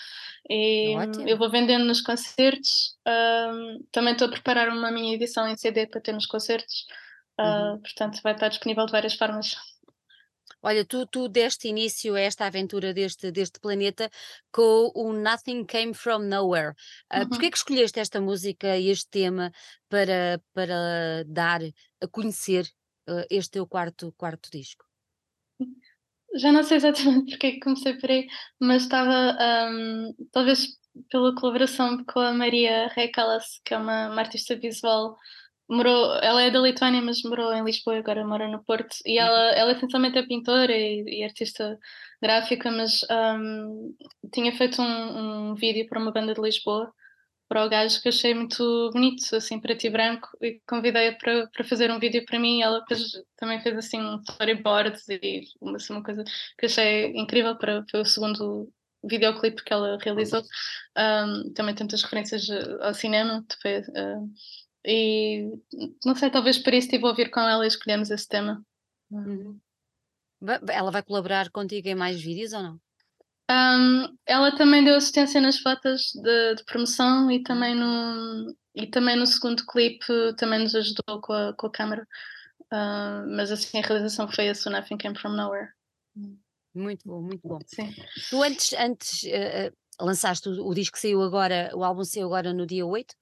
E 0.47 0.95
Ótimo. 0.95 1.27
eu 1.27 1.37
vou 1.37 1.49
vendendo 1.49 1.83
nos 1.83 1.99
concertos. 1.99 2.95
Um, 3.07 3.83
também 3.91 4.13
estou 4.13 4.27
a 4.27 4.31
preparar 4.31 4.69
uma 4.69 4.91
minha 4.91 5.15
edição 5.15 5.47
em 5.47 5.57
CD 5.57 5.87
para 5.87 5.99
ter 5.99 6.13
nos 6.13 6.27
concertos. 6.27 6.85
Uh, 7.39 7.81
Portanto, 7.81 8.21
vai 8.23 8.33
estar 8.33 8.49
disponível 8.49 8.85
de 8.85 8.91
várias 8.91 9.15
formas. 9.15 9.55
Olha, 10.63 10.85
tu, 10.85 11.05
tu 11.05 11.27
deste 11.27 11.67
início 11.67 12.15
a 12.15 12.21
esta 12.21 12.45
aventura 12.45 12.93
deste, 12.93 13.31
deste 13.31 13.59
planeta 13.59 14.09
com 14.49 14.91
o 14.95 15.11
Nothing 15.11 15.65
Came 15.65 15.93
From 15.93 16.19
Nowhere. 16.19 16.73
Uh, 17.13 17.19
uhum. 17.19 17.29
Porquê 17.29 17.51
que 17.51 17.57
escolheste 17.57 17.99
esta 17.99 18.21
música 18.21 18.77
e 18.77 18.89
este 18.89 19.09
tema 19.09 19.51
para, 19.89 20.41
para 20.53 21.23
dar 21.27 21.61
a 22.01 22.07
conhecer 22.07 22.65
uh, 23.09 23.25
este 23.29 23.51
teu 23.51 23.67
quarto, 23.67 24.13
quarto 24.17 24.49
disco? 24.49 24.85
Já 26.35 26.51
não 26.51 26.63
sei 26.63 26.77
exatamente 26.77 27.31
porque 27.37 27.51
que 27.51 27.59
comecei 27.59 27.95
por 27.95 28.09
aí, 28.09 28.27
mas 28.59 28.83
estava 28.83 29.37
um, 29.69 30.15
talvez 30.31 30.79
pela 31.09 31.35
colaboração 31.35 32.03
com 32.05 32.19
a 32.19 32.33
Maria 32.33 32.87
Recalas, 32.87 33.59
que 33.65 33.73
é 33.73 33.77
uma, 33.77 34.09
uma 34.09 34.21
artista 34.21 34.55
visual 34.55 35.17
morou, 35.69 36.15
ela 36.21 36.41
é 36.43 36.51
da 36.51 36.59
Lituânia, 36.59 37.01
mas 37.01 37.21
morou 37.23 37.53
em 37.53 37.63
Lisboa, 37.63 37.97
agora 37.97 38.25
mora 38.25 38.47
no 38.47 38.63
Porto. 38.63 38.95
E 39.05 39.19
uhum. 39.19 39.25
ela, 39.25 39.51
ela 39.51 39.71
essencialmente 39.73 40.17
é 40.17 40.23
pintora 40.23 40.71
e, 40.71 41.03
e 41.19 41.23
artista 41.23 41.77
gráfica, 42.21 42.71
mas 42.71 43.01
um, 43.11 43.95
tinha 44.33 44.51
feito 44.55 44.81
um, 44.81 45.51
um, 45.51 45.55
vídeo 45.55 45.87
para 45.87 45.99
uma 45.99 46.11
banda 46.11 46.33
de 46.33 46.41
Lisboa, 46.41 46.91
para 47.47 47.65
o 47.65 47.69
gajo 47.69 48.01
que 48.01 48.09
achei 48.09 48.33
muito 48.33 48.89
bonito, 48.93 49.35
assim, 49.35 49.59
preto 49.59 49.85
e 49.85 49.89
branco, 49.89 50.27
e 50.41 50.59
convidei-a 50.67 51.15
para, 51.15 51.47
para 51.47 51.63
fazer 51.63 51.91
um 51.91 51.99
vídeo 51.99 52.25
para 52.25 52.39
mim. 52.39 52.61
Ela 52.61 52.83
também 53.37 53.61
fez 53.61 53.77
assim 53.77 54.01
um 54.01 54.21
storyboard 54.21 54.97
e 55.09 55.43
uma, 55.61 55.77
assim, 55.77 55.93
uma 55.93 56.03
coisa 56.03 56.23
que 56.57 56.65
achei 56.65 57.13
incrível 57.15 57.57
para, 57.57 57.83
para 57.83 58.01
o 58.01 58.05
segundo 58.05 58.71
videoclipe 59.03 59.63
que 59.63 59.73
ela 59.73 59.97
realizou. 60.01 60.41
Um, 60.97 61.51
também 61.53 61.75
tem 61.75 61.83
muitas 61.85 62.03
referências 62.03 62.47
ao 62.81 62.93
cinema, 62.93 63.45
depois. 63.47 63.87
Uh, 63.89 64.33
e 64.85 65.53
não 66.05 66.15
sei, 66.15 66.29
talvez 66.29 66.57
por 66.57 66.73
isso 66.73 66.87
estive 66.87 67.05
a 67.05 67.09
ouvir 67.09 67.29
com 67.29 67.39
ela 67.39 67.63
e 67.63 67.67
escolhemos 67.67 68.11
esse 68.11 68.27
tema. 68.27 68.63
Uhum. 69.09 69.59
Ela 70.69 70.91
vai 70.91 71.01
colaborar 71.01 71.49
contigo 71.49 71.87
em 71.87 71.95
mais 71.95 72.21
vídeos 72.21 72.53
ou 72.53 72.63
não? 72.63 72.81
Um, 73.49 74.17
ela 74.25 74.55
também 74.55 74.83
deu 74.83 74.95
assistência 74.95 75.39
nas 75.39 75.59
fotos 75.59 76.11
de, 76.15 76.55
de, 76.55 76.63
promoção 76.65 77.29
e 77.29 77.43
também 77.43 77.75
no, 77.75 78.55
e 78.73 78.87
também 78.87 79.15
no 79.15 79.27
segundo 79.27 79.65
clipe 79.65 80.05
também 80.37 80.59
nos 80.59 80.73
ajudou 80.75 81.21
com 81.21 81.33
a, 81.33 81.53
com 81.53 81.67
a 81.67 81.71
câmera. 81.71 82.07
Uh, 82.71 83.27
mas 83.35 83.51
assim 83.51 83.79
a 83.79 83.85
realização 83.85 84.27
foi 84.27 84.49
a 84.49 84.55
So 84.55 84.69
Nothing 84.69 84.97
Came 84.97 85.17
From 85.17 85.33
Nowhere. 85.33 85.69
Muito 86.73 87.07
bom, 87.07 87.21
muito 87.21 87.47
bom. 87.47 87.59
Sim. 87.67 87.93
Tu 88.29 88.41
antes, 88.41 88.73
antes 88.73 89.23
uh, 89.23 90.03
lançaste 90.03 90.49
o, 90.49 90.67
o 90.67 90.73
disco 90.73 90.95
que 90.95 91.01
saiu 91.01 91.21
agora, 91.21 91.69
o 91.73 91.83
álbum 91.83 92.03
saiu 92.03 92.27
agora 92.27 92.53
no 92.53 92.65
dia 92.65 92.85
8 92.85 93.15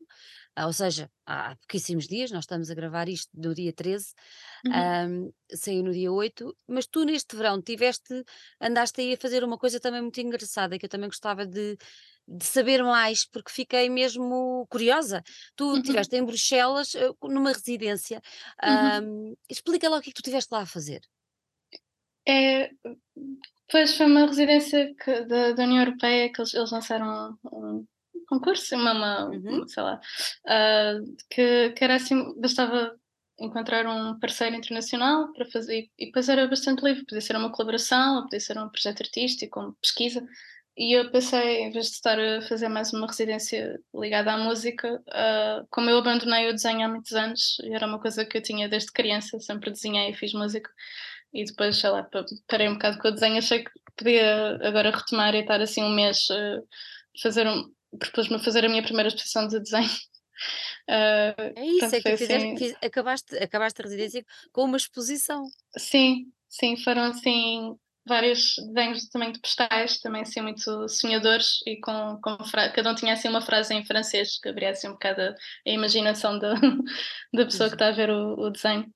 ah, 0.55 0.67
ou 0.67 0.73
seja, 0.73 1.09
há 1.25 1.55
pouquíssimos 1.55 2.07
dias, 2.07 2.31
nós 2.31 2.43
estamos 2.43 2.69
a 2.69 2.75
gravar 2.75 3.07
isto 3.07 3.29
no 3.33 3.53
dia 3.53 3.71
13, 3.71 4.13
Uhum, 4.65 4.91
hum, 5.09 5.31
saiu 5.53 5.83
no 5.83 5.93
dia 5.93 6.11
8, 6.11 6.55
mas 6.67 6.85
tu 6.85 7.03
neste 7.05 7.35
verão 7.35 7.61
tiveste, 7.61 8.23
andaste 8.59 9.01
aí 9.01 9.13
a 9.13 9.17
fazer 9.17 9.43
uma 9.43 9.57
coisa 9.57 9.79
também 9.79 10.01
muito 10.01 10.19
engraçada, 10.19 10.77
que 10.77 10.85
eu 10.85 10.89
também 10.89 11.09
gostava 11.09 11.45
de, 11.45 11.77
de 12.27 12.45
saber 12.45 12.83
mais, 12.83 13.25
porque 13.25 13.51
fiquei 13.51 13.89
mesmo 13.89 14.67
curiosa. 14.69 15.23
Tu 15.55 15.65
uhum, 15.65 15.77
estiveste 15.77 16.15
em 16.15 16.25
Bruxelas, 16.25 16.95
eh, 16.95 17.09
numa 17.23 17.51
residência, 17.51 18.21
uhum. 18.63 19.31
hum, 19.31 19.35
explica 19.49 19.89
lá 19.89 19.97
o 19.97 20.01
que 20.01 20.09
é 20.09 20.11
que 20.11 20.21
tu 20.21 20.25
estiveste 20.25 20.53
lá 20.53 20.61
a 20.61 20.65
fazer. 20.65 21.01
É, 22.27 22.69
pois 23.69 23.97
foi 23.97 24.05
uma 24.05 24.27
residência 24.27 24.93
que 25.03 25.21
da 25.25 25.53
da 25.53 25.63
União 25.63 25.83
Europeia 25.83 26.31
que 26.31 26.39
eles 26.39 26.53
eles 26.53 26.71
lançaram 26.71 27.37
um 27.51 27.77
um 27.79 27.87
concurso, 28.31 28.75
uma 28.75 28.93
uma 28.93 29.25
Uhum. 29.29 29.67
sei 29.67 29.83
lá, 29.83 29.99
ah, 30.47 30.93
que 31.29 31.71
que 31.71 31.83
era 31.83 31.95
assim, 31.95 32.17
bastava 32.39 32.95
encontrar 33.39 33.85
um 33.87 34.19
parceiro 34.19 34.55
internacional 34.55 35.31
para 35.33 35.45
fazer 35.47 35.89
e 35.99 36.05
depois 36.07 36.29
era 36.29 36.47
bastante 36.47 36.83
livre, 36.83 37.05
podia 37.05 37.21
ser 37.21 37.35
uma 37.35 37.51
colaboração, 37.51 38.23
podia 38.23 38.39
ser 38.39 38.57
um 38.59 38.69
projeto 38.69 39.01
artístico, 39.01 39.59
uma 39.59 39.75
pesquisa, 39.81 40.23
e 40.77 40.93
eu 40.97 41.11
pensei, 41.11 41.61
em 41.63 41.71
vez 41.71 41.87
de 41.87 41.93
estar 41.93 42.19
a 42.19 42.41
fazer 42.43 42.69
mais 42.69 42.93
uma 42.93 43.07
residência 43.07 43.79
ligada 43.93 44.33
à 44.33 44.37
música, 44.37 45.01
ah, 45.11 45.63
como 45.71 45.89
eu 45.89 45.97
abandonei 45.99 46.49
o 46.49 46.53
desenho 46.53 46.85
há 46.85 46.89
muitos 46.89 47.13
anos, 47.13 47.57
e 47.63 47.73
era 47.73 47.87
uma 47.87 47.99
coisa 47.99 48.25
que 48.25 48.37
eu 48.37 48.41
tinha 48.43 48.69
desde 48.69 48.91
criança, 48.91 49.39
sempre 49.39 49.71
desenhei 49.71 50.11
e 50.11 50.15
fiz 50.15 50.33
música, 50.33 50.69
e 51.33 51.43
depois, 51.45 51.77
sei 51.77 51.89
lá, 51.89 52.03
pa 52.03 52.23
parei 52.47 52.67
um 52.69 52.73
bocado 52.73 52.99
com 52.99 53.07
o 53.09 53.11
desenho, 53.11 53.37
achei 53.37 53.63
que 53.63 53.71
podia 53.97 54.57
agora 54.67 54.91
retomar 54.91 55.33
e 55.35 55.39
estar 55.41 55.61
assim 55.61 55.83
um 55.83 55.89
mês, 55.95 56.27
eh, 56.31 56.59
fazer 57.21 57.47
um 57.47 57.71
propus-me 57.99 58.35
a 58.37 58.39
fazer 58.39 58.65
a 58.65 58.69
minha 58.69 58.83
primeira 58.83 59.09
exposição 59.09 59.47
de 59.47 59.59
desenho. 59.59 59.89
Ah, 60.89 61.35
É 61.55 61.65
isso, 61.65 61.95
é 61.95 62.01
que 62.01 62.13
fizeste, 62.13 62.49
assim 62.49 62.65
acabaste, 62.81 63.35
acabaste 63.37 63.81
a 63.81 63.83
residência 63.85 64.25
com 64.53 64.63
uma 64.65 64.77
exposição. 64.77 65.51
sim, 65.77 66.31
sim, 66.49 66.77
foram 66.83 67.03
assim 67.05 67.75
vários 68.07 68.55
desenhos 68.73 69.07
também 69.09 69.31
de 69.31 69.39
postais, 69.39 69.99
também 69.99 70.23
assim 70.23 70.41
muito 70.41 70.87
sonhadores 70.89 71.59
e 71.67 71.79
com 71.79 72.19
com 72.21 72.37
cada 72.73 72.91
um 72.91 72.95
tinha 72.95 73.13
assim 73.13 73.27
uma 73.29 73.41
frase 73.41 73.73
em 73.73 73.85
francês 73.85 74.39
que 74.39 74.49
abria 74.49 74.71
assim 74.71 74.87
um 74.89 74.93
bocado 74.93 75.21
a 75.21 75.69
imaginação 75.69 76.39
da 76.39 76.53
da 77.33 77.45
pessoa 77.45 77.69
que 77.69 77.75
está 77.75 77.87
a 77.89 77.91
ver 77.91 78.09
o 78.09 78.35
o 78.39 78.49
desenho. 78.49 78.91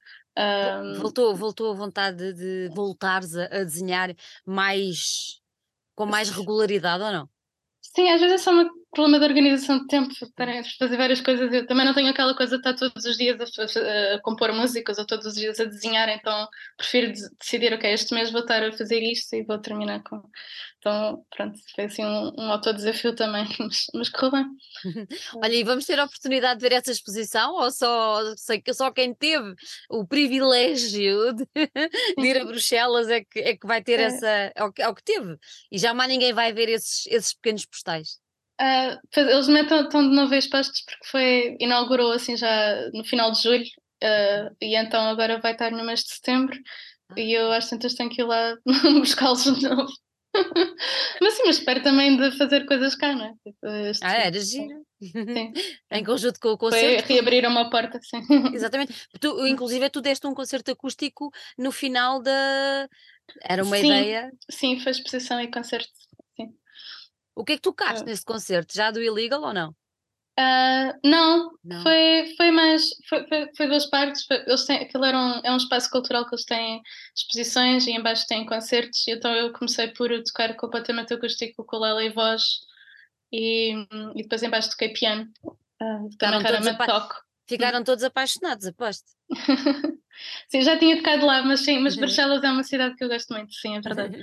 Vo- 0.61 0.75
Voltou, 0.87 1.35
voltou 1.35 1.71
a 1.71 1.75
vontade 1.75 2.33
de, 2.33 2.69
de 2.69 2.75
voltares 2.75 3.35
a, 3.35 3.45
a 3.45 3.63
desenhar 3.63 4.15
mais, 4.45 5.41
com 5.95 6.05
mais 6.05 6.29
regularidade 6.29 7.03
ou 7.03 7.11
não? 7.11 7.29
Sim, 7.81 8.09
às 8.09 8.19
vezes 8.21 8.41
é 8.41 8.43
só 8.43 8.51
uma 8.51 8.69
problema 8.95 9.19
de 9.19 9.25
organização 9.25 9.79
de 9.79 9.87
tempo, 9.87 10.11
estarem 10.13 10.59
a 10.59 10.63
fazer 10.79 10.97
várias 10.97 11.21
coisas. 11.21 11.53
Eu 11.53 11.67
também 11.67 11.85
não 11.85 11.93
tenho 11.93 12.09
aquela 12.09 12.35
coisa 12.35 12.57
de 12.57 12.67
estar 12.67 12.73
todos 12.75 13.05
os 13.05 13.17
dias 13.17 13.37
a, 13.41 14.15
a 14.15 14.21
compor 14.21 14.53
músicas 14.53 14.97
ou 14.97 15.05
todos 15.05 15.25
os 15.27 15.35
dias 15.35 15.59
a 15.59 15.65
desenhar, 15.65 16.09
então 16.09 16.47
prefiro 16.77 17.13
de- 17.13 17.29
decidir, 17.39 17.73
ok, 17.73 17.91
este 17.93 18.13
mês 18.15 18.31
vou 18.31 18.41
estar 18.41 18.63
a 18.63 18.71
fazer 18.71 19.01
isto 19.01 19.35
e 19.35 19.43
vou 19.43 19.59
terminar 19.59 20.01
com. 20.03 20.21
Então, 20.79 21.25
pronto, 21.35 21.59
foi 21.75 21.85
assim 21.85 22.05
um, 22.05 22.31
um 22.37 22.51
autodesafio 22.51 23.15
também, 23.15 23.45
mas, 23.59 23.85
mas 23.93 24.09
correu 24.09 24.31
bem. 24.31 24.45
Olha, 25.43 25.53
e 25.53 25.63
vamos 25.63 25.85
ter 25.85 25.99
a 25.99 26.05
oportunidade 26.05 26.59
de 26.59 26.69
ver 26.69 26.75
essa 26.75 26.91
exposição 26.91 27.53
ou 27.55 27.71
só, 27.71 28.21
sei 28.37 28.61
que 28.61 28.73
só 28.73 28.91
quem 28.91 29.13
teve 29.13 29.53
o 29.89 30.05
privilégio 30.07 31.33
de, 31.33 31.45
de 32.19 32.27
ir 32.27 32.37
a. 32.41 32.45
Bruxelas 32.45 33.09
é 33.09 33.23
que, 33.23 33.39
é 33.39 33.57
que 33.57 33.67
vai 33.67 33.81
ter 33.83 33.99
É, 33.99 34.03
essa, 34.03 34.27
é 34.55 34.63
o 34.63 34.71
que, 34.71 34.81
é 34.81 34.87
o 34.87 34.95
que 34.95 35.03
teve. 35.03 35.37
E 35.71 35.77
já 35.77 35.93
mais 35.93 36.09
ninguém 36.09 36.33
vai 36.33 36.53
ver 36.53 36.69
esses, 36.69 37.05
esses 37.07 37.33
pequenos 37.33 37.65
postais. 37.65 38.19
Ah, 38.59 38.99
pois 39.13 39.27
eles 39.27 39.47
metem 39.47 39.81
estão 39.81 40.07
de 40.09 40.15
novo 40.15 40.33
expostos 40.35 40.81
porque 40.85 41.07
foi, 41.07 41.57
inaugurou 41.59 42.11
assim 42.11 42.37
já 42.37 42.89
no 42.93 43.03
final 43.05 43.31
de 43.31 43.41
julho, 43.41 43.65
ah, 44.03 44.49
e 44.61 44.75
então 44.75 45.01
agora 45.09 45.39
vai 45.39 45.53
estar 45.53 45.71
no 45.71 45.83
mês 45.85 46.01
de 46.03 46.13
setembro. 46.15 46.57
Ah, 47.09 47.15
E 47.17 47.33
eu 47.33 47.51
às 47.51 47.69
tantas 47.69 47.93
tenho 47.95 48.09
que 48.09 48.21
ir 48.21 48.25
lá 48.25 48.55
buscá-los 48.99 49.43
de 49.43 49.67
novo. 49.69 49.91
Mas 51.21 51.33
sim, 51.35 51.43
mas 51.45 51.57
espero 51.59 51.81
também 51.81 52.17
de 52.17 52.31
fazer 52.37 52.65
coisas 52.65 52.93
cá, 52.95 53.15
não 53.15 53.25
é? 53.25 53.33
Tipo, 53.43 53.57
ah, 53.65 53.89
este, 53.89 54.05
era 54.17 54.39
giro. 54.39 54.85
sim, 54.99 55.53
em 55.91 56.03
conjunto 56.03 56.39
com 56.39 56.49
o 56.49 56.57
foi 56.69 56.81
concerto, 56.81 57.07
tu, 57.07 57.13
reabrir 57.13 57.45
uma 57.47 57.69
porta, 57.69 57.99
sim. 58.01 58.21
exatamente. 58.51 58.93
Tu, 59.19 59.47
inclusive, 59.47 59.89
tu 59.89 60.01
deste 60.01 60.27
um 60.27 60.33
concerto 60.33 60.71
acústico 60.71 61.31
no 61.57 61.71
final 61.71 62.21
da. 62.21 62.87
Era 63.41 63.63
uma 63.63 63.77
Sim, 63.77 63.87
ideia. 63.87 64.31
sim, 64.51 64.79
foi 64.79 64.91
exposição 64.91 65.39
e 65.41 65.49
concerto. 65.49 65.89
O 67.35 67.43
que 67.45 67.53
é 67.53 67.55
que 67.57 67.61
tocaste 67.61 68.03
Ah, 68.03 68.05
nesse 68.05 68.25
concerto? 68.25 68.73
Já 68.75 68.91
do 68.91 69.01
Illegal 69.03 69.41
ou 69.43 69.53
não? 69.53 69.75
ah, 70.37 70.93
não, 71.03 71.51
Não. 71.63 71.81
foi, 71.81 72.33
foi 72.37 72.51
mais, 72.51 72.83
foi, 73.09 73.27
foi, 73.27 73.49
foi 73.55 73.67
duas 73.67 73.85
partes, 73.89 74.25
foi- 74.25 74.37
eles 74.47 74.65
têm, 74.65 74.77
aquilo 74.83 75.05
era 75.05 75.17
um, 75.17 75.41
é 75.43 75.51
um 75.51 75.57
espaço 75.57 75.89
cultural 75.89 76.25
que 76.27 76.35
eles 76.35 76.45
têm 76.45 76.81
exposições 77.15 77.87
e 77.87 77.91
em 77.91 78.01
baixo 78.03 78.25
têm 78.27 78.45
concertos, 78.45 79.07
então 79.07 79.33
eu 79.33 79.53
comecei 79.53 79.87
por 79.93 80.09
tocar 80.23 80.55
completamente 80.57 81.13
acústico, 81.13 81.61
ukulele 81.61 82.07
e 82.07 82.13
voz, 82.13 82.43
e, 83.31 83.73
e 84.15 84.23
depois 84.23 84.43
em 84.43 84.49
baixo 84.49 84.71
toquei 84.71 84.93
piano, 84.93 85.29
raramente 86.43 86.69
apa- 86.75 86.85
toco. 86.85 87.15
Ficaram 87.47 87.83
todos 87.83 88.03
apaixonados, 88.03 88.65
aposto. 88.67 89.11
Sim, 90.49 90.61
já 90.61 90.77
tinha 90.77 90.97
tocado 90.97 91.25
lá, 91.25 91.43
mas 91.43 91.61
sim, 91.61 91.79
mas 91.79 91.95
Barcelos 91.95 92.43
é 92.43 92.51
uma 92.51 92.63
cidade 92.63 92.95
que 92.95 93.03
eu 93.03 93.09
gosto 93.09 93.33
muito, 93.33 93.53
sim, 93.53 93.75
é 93.75 93.81
verdade. 93.81 94.17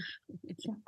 Sim. 0.59 0.77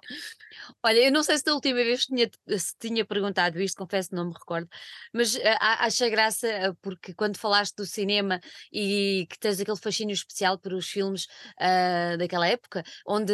Olha, 0.82 0.98
eu 0.98 1.12
não 1.12 1.22
sei 1.22 1.38
se 1.38 1.44
da 1.44 1.54
última 1.54 1.76
vez 1.76 2.06
tinha, 2.06 2.30
se 2.58 2.74
tinha 2.78 3.04
perguntado 3.04 3.60
isto, 3.60 3.76
confesso 3.76 4.10
que 4.10 4.14
não 4.14 4.26
me 4.28 4.32
recordo, 4.32 4.68
mas 5.12 5.34
eh, 5.36 5.56
a- 5.60 5.84
achei 5.86 6.10
graça 6.10 6.46
eh, 6.48 6.72
porque 6.80 7.14
quando 7.14 7.36
falaste 7.38 7.74
do 7.76 7.86
cinema 7.86 8.40
e 8.72 9.26
que 9.30 9.38
tens 9.38 9.60
aquele 9.60 9.76
fascínio 9.78 10.12
especial 10.14 10.58
por 10.58 10.72
os 10.72 10.86
filmes 10.88 11.26
ah, 11.58 12.16
daquela 12.18 12.46
época, 12.46 12.82
onde 13.06 13.32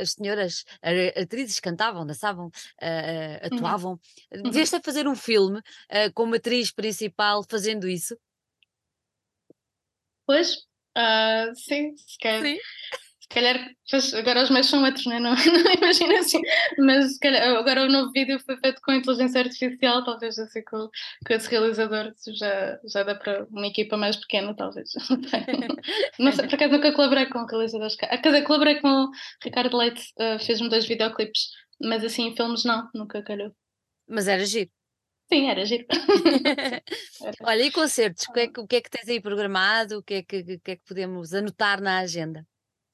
as 0.00 0.12
senhoras 0.12 0.64
atrizes 1.16 1.60
cantavam, 1.60 2.06
dançavam, 2.06 2.50
Uhum, 2.82 3.46
atuavam, 3.46 4.00
uhum. 4.34 4.42
deveste 4.50 4.76
a 4.76 4.80
fazer 4.80 5.06
um 5.08 5.14
filme 5.16 5.60
ah, 5.90 6.10
com 6.14 6.24
uma 6.24 6.36
atriz 6.36 6.70
principal 6.70 7.44
fazendo 7.48 7.88
isso? 7.88 8.16
Pois, 10.26 10.69
ah, 10.96 11.46
sim, 11.54 11.96
se 11.96 12.18
calhar, 12.18 12.42
Sim. 12.42 12.58
se 13.20 13.28
calhar 13.28 13.70
agora 14.18 14.42
os 14.42 14.50
meus 14.50 14.66
são 14.68 14.82
outros, 14.84 15.06
né? 15.06 15.18
não, 15.20 15.34
não 15.34 15.72
imagino 15.74 16.16
assim, 16.18 16.40
mas 16.78 17.14
se 17.14 17.20
calhar, 17.20 17.56
agora 17.56 17.84
o 17.84 17.88
novo 17.88 18.12
vídeo 18.12 18.40
foi 18.40 18.56
feito 18.58 18.80
com 18.82 18.92
inteligência 18.92 19.40
artificial, 19.40 20.04
talvez 20.04 20.38
assim 20.38 20.62
com, 20.64 20.88
com 21.26 21.34
esse 21.34 21.48
realizador 21.50 22.12
já, 22.38 22.80
já 22.84 23.02
dá 23.04 23.14
para 23.14 23.44
uma 23.50 23.66
equipa 23.66 23.96
mais 23.96 24.16
pequena, 24.16 24.54
talvez. 24.56 24.90
Não 26.18 26.32
sei, 26.32 26.46
por 26.46 26.54
acaso 26.54 26.72
nunca 26.72 26.92
colaborei 26.92 27.26
com 27.26 27.44
realizadores 27.46 27.96
cá. 27.96 28.08
Ah, 28.10 28.18
Quer 28.18 28.30
dizer, 28.32 28.42
colaborei 28.44 28.80
com 28.80 28.88
o 28.88 29.10
Ricardo 29.44 29.76
Leite, 29.76 30.02
ah, 30.18 30.38
fez-me 30.38 30.68
dois 30.68 30.86
videoclipes, 30.86 31.50
mas 31.80 32.04
assim 32.04 32.28
em 32.28 32.36
filmes 32.36 32.64
não, 32.64 32.88
nunca 32.94 33.22
calhou. 33.22 33.54
Mas 34.08 34.28
era 34.28 34.44
giro. 34.44 34.70
Sim, 35.32 35.48
era 35.48 35.64
giro. 35.64 35.86
Era. 37.20 37.36
Olha, 37.44 37.62
e 37.64 37.70
concertos? 37.72 38.24
O 38.28 38.32
que, 38.32 38.40
é 38.40 38.48
que, 38.48 38.60
o 38.60 38.66
que 38.66 38.76
é 38.76 38.80
que 38.80 38.90
tens 38.90 39.08
aí 39.08 39.20
programado? 39.20 39.98
O 39.98 40.02
que 40.02 40.14
é 40.14 40.22
que, 40.22 40.58
que 40.58 40.70
é 40.72 40.76
podemos 40.86 41.32
anotar 41.34 41.80
na 41.80 41.98
agenda? 41.98 42.46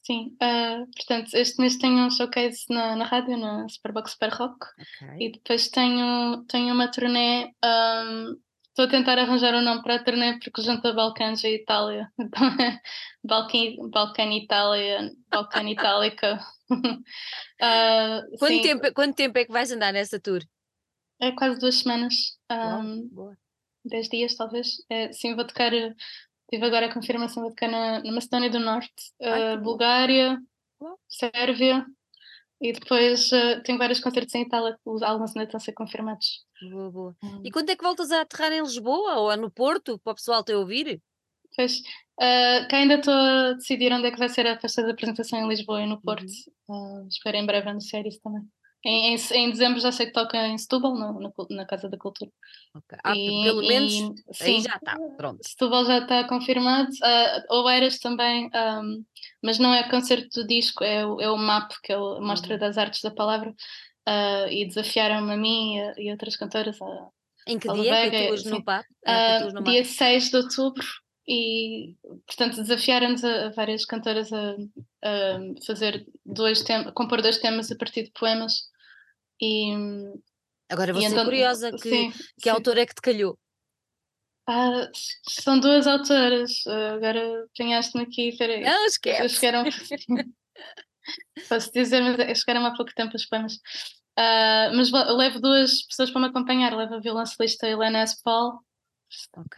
Sim, 0.03 0.37
ah, 0.40 0.85
portanto, 0.96 1.35
este 1.35 1.61
mês 1.61 1.77
tenho 1.79 2.07
um 2.07 2.11
showcase 2.11 2.64
na, 2.70 2.94
na 2.94 3.05
rádio, 3.05 3.37
na 3.37 3.68
Superbox 3.68 4.12
Super 4.12 4.31
Rock, 4.31 4.66
Ok. 4.79 5.03
e 5.18 5.33
depois 5.33 5.68
tenho, 5.68 6.44
tenho 6.46 6.72
uma 6.75 6.90
turnê. 6.90 7.51
ahm, 7.62 8.37
Estou 8.68 8.85
a 8.85 8.90
tentar 8.90 9.18
arranjar 9.18 9.55
um 9.55 9.62
nome 9.62 9.83
para 9.83 9.94
a 9.96 10.05
turnê 10.05 10.38
porque 10.38 10.61
junta 10.61 10.92
Balcãs 10.92 11.42
e 11.44 11.55
Itália. 11.57 12.12
Então 12.20 12.46
é 12.61 12.79
Balcan, 13.25 13.88
Balcan 13.90 14.31
Itália, 14.33 15.11
Balcan 15.31 15.68
Itálica. 15.70 16.38
Ah, 17.61 18.20
Quanto 18.38 18.46
sim, 18.46 18.61
tempo, 18.61 18.92
quanto 18.92 19.16
tempo 19.16 19.38
é 19.38 19.44
que 19.46 19.53
vais 19.53 19.70
andar 19.72 19.92
nessa 19.92 20.20
tour? 20.20 20.42
É 21.21 21.33
quase 21.33 21.59
duas 21.61 21.77
semanas, 21.77 22.39
ahm, 22.49 23.09
boa. 23.11 23.37
dez 23.85 24.09
dias 24.09 24.35
talvez. 24.37 24.69
É, 24.91 25.13
sim, 25.13 25.35
vou 25.35 25.47
tocar. 25.47 25.73
Tive 26.51 26.65
agora 26.67 26.87
a 26.87 26.95
confirmação, 26.95 27.43
vou 27.43 27.51
tocar 27.51 27.69
na, 27.69 28.03
na 28.03 28.13
Macedónia 28.13 28.51
do 28.51 28.61
Norte, 28.61 29.13
Ai, 29.21 29.49
ah, 29.53 29.57
bom. 29.57 29.63
Bulgária, 29.63 30.39
Uau. 30.81 30.99
Sérvia. 31.09 31.87
E 32.61 32.73
depois 32.73 33.33
eh, 33.33 33.61
tenho 33.63 33.79
vários 33.79 34.01
concertos 34.01 34.35
em 34.35 34.43
Itália, 34.43 34.79
os 34.85 35.03
álbuns 35.03 35.31
ainda 35.37 35.45
estão 35.45 35.59
a 35.59 35.61
ser 35.61 35.73
confirmados. 35.75 36.47
Boa, 36.61 36.91
boa. 36.91 37.17
E 37.45 37.51
Hum, 37.51 37.51
quando 37.53 37.71
é 37.71 37.77
que 37.77 37.83
voltas 37.85 38.11
a 38.13 38.23
aterrar 38.23 38.53
em 38.53 38.63
Lisboa 38.63 39.17
ou 39.19 39.37
no 39.37 39.51
Porto 39.51 39.99
para 40.01 40.13
o 40.13 40.17
pessoal 40.17 40.45
te 40.45 40.55
ouvir? 40.55 41.03
Pois, 41.57 41.75
eh, 42.21 42.67
cá 42.71 42.77
ainda 42.79 42.95
estou 42.97 43.15
a 43.15 43.53
decidir 43.55 43.93
onde 43.93 44.07
é 44.09 44.11
que 44.13 44.19
vai 44.19 44.29
ser 44.29 44.47
a 44.47 44.59
festa 44.61 44.83
de 44.85 44.91
apresentação 44.93 45.39
em 45.41 45.49
Lisboa 45.49 45.83
e 45.83 45.87
no 45.87 46.01
Porto. 46.03 46.33
Uhum. 46.69 47.05
Eh, 47.05 47.09
espero 47.09 47.37
em 47.37 47.47
breve 47.47 47.69
anunciar 47.69 48.07
isso 48.07 48.21
também. 48.23 48.43
Em, 48.87 49.14
em, 49.14 49.16
em 49.35 49.51
dezembro 49.51 49.81
já 49.81 49.90
sei 49.90 50.07
que 50.07 50.12
toca 50.12 50.38
em 50.46 50.57
Setúbal, 50.57 50.94
na, 50.94 51.12
na, 51.12 51.31
cul- 51.33 51.49
na 51.51 51.66
Casa 51.66 51.88
da 51.88 51.99
Cultura. 51.99 52.31
Ok. 52.75 52.99
Ah, 53.03 53.12
p- 53.14 53.18
pelo 53.42 53.62
E, 53.62 53.66
menos 53.68 53.92
e, 53.92 54.14
sim, 54.33 54.61
já 54.62 54.77
está, 54.77 54.96
pronto. 55.16 55.40
Setúbal 55.46 55.85
já 55.85 55.99
está 55.99 56.25
confirmado. 56.29 56.88
Uh, 57.51 57.55
Oeiras 57.64 57.99
também, 57.99 58.49
ahm, 58.55 59.03
mas 59.42 59.59
não 59.59 59.75
é 59.75 59.88
concerto 59.90 60.29
do 60.42 60.46
disco, 60.46 60.85
é 60.85 61.05
o, 61.07 61.20
é 61.20 61.29
o 61.31 61.37
MAP, 61.37 61.72
que 61.83 61.92
é 61.92 61.96
a 61.96 62.20
Mostra 62.20 62.55
Uhum. 62.55 62.61
das 62.61 62.79
Artes 62.79 63.03
da 63.03 63.11
Palavra. 63.11 63.53
ah, 64.07 64.46
e 64.51 64.64
desafiaram-me 64.66 65.33
a 65.33 65.37
mim 65.37 65.77
e, 65.77 65.81
a- 65.81 65.94
e 65.99 66.11
outras 66.12 66.37
cantoras 66.37 66.81
a, 66.81 67.09
Em 67.46 67.59
que 67.59 67.66
Paulo 67.66 67.83
dia 67.83 67.92
Vega, 67.92 68.11
que 68.11 68.25
atuas 68.25 68.44
no. 68.44 68.62
PAP? 68.64 68.87
Ah, 69.05 69.37
atuas 69.37 69.53
no 69.55 69.62
dia 69.64 69.81
MAP? 69.81 69.85
6 69.87 70.31
de 70.31 70.37
outubro 70.37 70.87
e 71.29 71.96
portanto 72.25 72.57
desafiaram-nos 72.62 73.25
a, 73.25 73.46
a 73.46 73.51
várias 73.51 73.85
cantoras 73.85 74.33
a, 74.33 74.53
a 75.03 75.38
fazer 75.66 76.07
dois 76.25 76.62
temas, 76.62 76.92
compor 76.94 77.20
dois 77.20 77.38
temas 77.38 77.68
a 77.72 77.77
partir 77.77 78.05
de 78.05 78.12
poemas 78.12 78.68
e, 79.40 79.72
Agora 80.68 80.92
vou 80.92 81.01
e 81.01 81.03
ser 81.03 81.18
então, 81.18 81.25
curiosa, 81.25 81.72
que, 81.75 81.88
sim, 81.88 82.12
que 82.40 82.49
sim. 82.49 82.49
autor 82.49 82.79
é 82.79 82.87
que 82.87 82.94
te 82.94 83.03
calhou? 83.03 83.37
Ah, 84.49 84.88
são 85.29 85.59
duas 85.59 85.87
autoras, 85.87 86.53
ah, 86.68 86.94
agora 86.94 87.44
apanhaste-me 87.53 88.05
aqui, 88.05 88.37
peraí, 88.38 88.62
Não, 88.62 88.87
esquece! 88.87 89.40
chegaram, 89.40 89.64
posso 91.49 91.70
dizer, 91.72 92.01
mas 92.03 92.18
eles 92.18 92.38
chegaram 92.40 92.66
há 92.66 92.75
pouco 92.75 92.92
tempo 92.94 93.16
os 93.16 93.27
poemas. 93.27 93.59
Ah, 94.18 94.70
mas 94.75 94.90
levo 94.92 95.40
duas 95.40 95.83
pessoas 95.87 96.11
para 96.11 96.20
me 96.22 96.27
acompanhar, 96.29 96.75
levo 96.77 96.94
a 96.94 97.01
violoncelista 97.01 97.66
Helena 97.68 98.03
Espal 98.03 98.61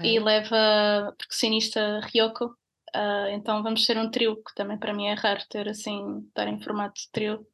e 0.03 0.19
Ok. 0.19 0.21
leva 0.21 1.09
a 1.09 1.13
percussionista 1.13 2.01
Ryoko. 2.13 2.57
Ah, 2.95 3.29
então 3.31 3.63
vamos 3.63 3.85
ser 3.85 3.99
um 3.99 4.11
trio, 4.11 4.37
que 4.43 4.55
também 4.55 4.79
para 4.79 4.95
mim 4.95 5.07
é 5.07 5.15
raro 5.15 5.43
ter 5.51 5.69
assim, 5.69 6.25
estar 6.29 6.49
em 6.49 6.61
formato 6.63 7.01
de 7.01 7.11
trio. 7.13 7.47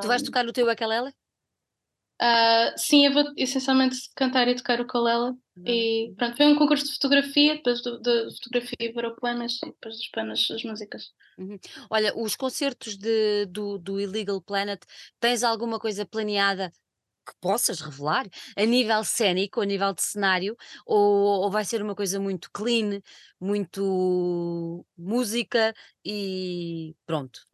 Tu 0.00 0.06
vais 0.10 0.18
Ah, 0.18 0.26
tocar 0.26 0.44
no 0.44 0.52
teu 0.52 0.70
ukulele? 0.70 1.12
ah, 2.20 2.74
sim, 2.76 3.06
eu 3.06 3.12
vou 3.12 3.24
essencialmente 3.36 3.96
cantar 4.16 4.48
e 4.48 4.54
tocar 4.56 4.80
o 4.80 4.84
ukulele. 4.84 5.36
E 5.66 6.12
pronto, 6.18 6.36
foi 6.36 6.46
um 6.46 6.56
concurso 6.58 6.84
de 6.86 6.92
fotografia, 6.94 7.54
depois 7.56 7.82
do- 7.82 7.98
da 8.00 8.30
fotografia 8.32 8.92
para 8.94 9.08
o 9.08 9.16
poemas 9.16 9.54
e 9.62 9.66
depois 9.66 9.96
dos 9.96 10.08
poemas 10.08 10.46
as 10.50 10.62
músicas. 10.64 11.12
Uhum. 11.36 11.58
Olha, 11.90 12.12
os 12.16 12.36
concertos 12.36 12.96
de, 12.96 13.46
do, 13.46 13.76
do 13.78 14.00
Illegal 14.00 14.40
Planet, 14.40 14.80
tens 15.18 15.42
alguma 15.42 15.80
coisa 15.80 16.06
planeada 16.06 16.70
que 17.26 17.34
possas 17.40 17.80
revelar 17.80 18.26
a 18.56 18.64
nível 18.66 19.02
cénico, 19.04 19.60
a 19.60 19.64
nível 19.66 19.94
de 19.94 20.02
cenário, 20.02 20.56
ou, 20.86 21.42
ou 21.44 21.50
vai 21.50 21.64
ser 21.64 21.82
uma 21.82 21.94
coisa 21.94 22.20
muito 22.20 22.50
clean, 22.52 23.00
muito 23.40 24.86
música 24.96 25.74
e 26.04 26.94
pronto? 27.06 27.46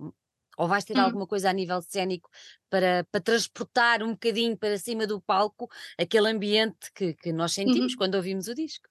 Ou 0.60 0.68
vais 0.68 0.84
ter 0.84 0.96
Hum, 0.96 1.00
alguma 1.00 1.26
coisa 1.26 1.48
a 1.48 1.52
nível 1.52 1.80
cénico 1.80 2.28
para, 2.68 3.06
para 3.10 3.20
transportar 3.20 4.02
um 4.02 4.12
bocadinho 4.12 4.56
para 4.56 4.76
cima 4.76 5.06
do 5.06 5.20
palco 5.20 5.68
aquele 5.98 6.28
ambiente 6.28 6.92
que, 6.94 7.14
que 7.14 7.32
nós 7.32 7.52
sentimos 7.52 7.92
uhum. 7.92 7.98
quando 7.98 8.16
ouvimos 8.16 8.46
o 8.46 8.54
disco? 8.54 8.86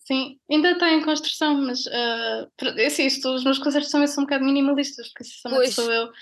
Sim, 0.00 0.38
ainda 0.50 0.72
está 0.72 0.90
em 0.92 1.04
construção, 1.04 1.54
mas 1.62 1.86
é 1.86 2.86
assim, 2.86 3.06
isto, 3.06 3.28
os 3.28 3.44
meus 3.44 3.58
concertos 3.58 3.90
também 3.90 4.08
são 4.08 4.24
um 4.24 4.26
bocado 4.26 4.44
minimalistas, 4.44 5.08
porque 5.08 5.24
sou 5.70 5.92
eu, 5.92 6.12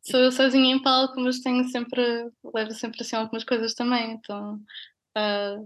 sou 0.00 0.20
eu 0.20 0.32
sozinha 0.32 0.74
em 0.74 0.80
palco, 0.80 1.20
mas 1.20 1.40
tenho 1.40 1.68
sempre, 1.68 2.30
levo 2.54 2.70
sempre 2.70 3.02
assim 3.02 3.16
algumas 3.16 3.42
coisas 3.42 3.74
também, 3.74 4.12
então 4.12 4.60
ah, 5.16 5.56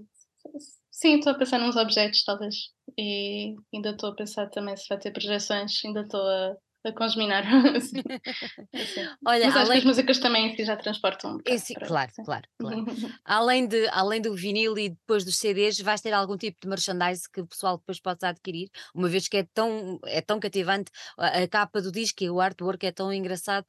sim, 0.90 1.19
estou 1.19 1.33
a 1.33 1.38
pensar 1.38 1.59
nos 1.59 1.77
objetos 1.77 2.25
talvez, 2.25 2.57
e 2.99 3.55
ainda 3.73 3.90
estou 3.90 4.11
a 4.11 4.16
pensar 4.16 4.49
também 4.49 4.77
se 4.77 4.88
vai 4.88 4.99
ter 4.99 5.12
projeções, 5.12 5.85
ainda 5.85 6.01
estou 6.01 6.23
a, 6.23 6.57
a 6.85 6.93
congeminar, 6.93 7.45
assim, 7.77 8.03
assim. 8.75 9.09
olha, 9.27 9.47
Mas 9.47 9.57
além, 9.57 9.79
as 9.79 9.85
músicas 9.85 10.19
também 10.19 10.57
si 10.57 10.64
já 10.64 10.77
transportam 10.77 11.37
um 11.37 11.59
si 11.59 11.75
para, 11.75 11.87
claro, 11.87 12.12
claro, 12.25 12.49
claro. 12.59 12.77
Além 13.25 13.66
de 13.66 13.88
além 13.88 14.21
do 14.21 14.35
vinil 14.35 14.77
e 14.79 14.90
depois 14.90 15.25
dos 15.25 15.37
CDs, 15.37 15.81
vais 15.81 16.01
ter 16.01 16.12
algum 16.12 16.37
tipo 16.37 16.59
de 16.61 16.69
merchandise 16.69 17.29
que 17.31 17.40
o 17.40 17.47
pessoal 17.47 17.79
depois 17.79 18.01
possa 18.01 18.29
adquirir? 18.29 18.71
Uma 18.95 19.09
vez 19.09 19.29
que 19.29 19.38
é 19.38 19.45
tão 19.55 19.99
é 20.07 20.21
tão 20.21 20.38
cativante 20.40 20.90
a 21.19 21.40
a 21.43 21.49
capa 21.49 21.81
do 21.81 21.90
disco 21.93 22.23
e 22.25 22.31
o 22.31 22.40
artwork 22.40 22.87
é 22.87 22.93
tão 22.93 23.12
engraçado, 23.12 23.66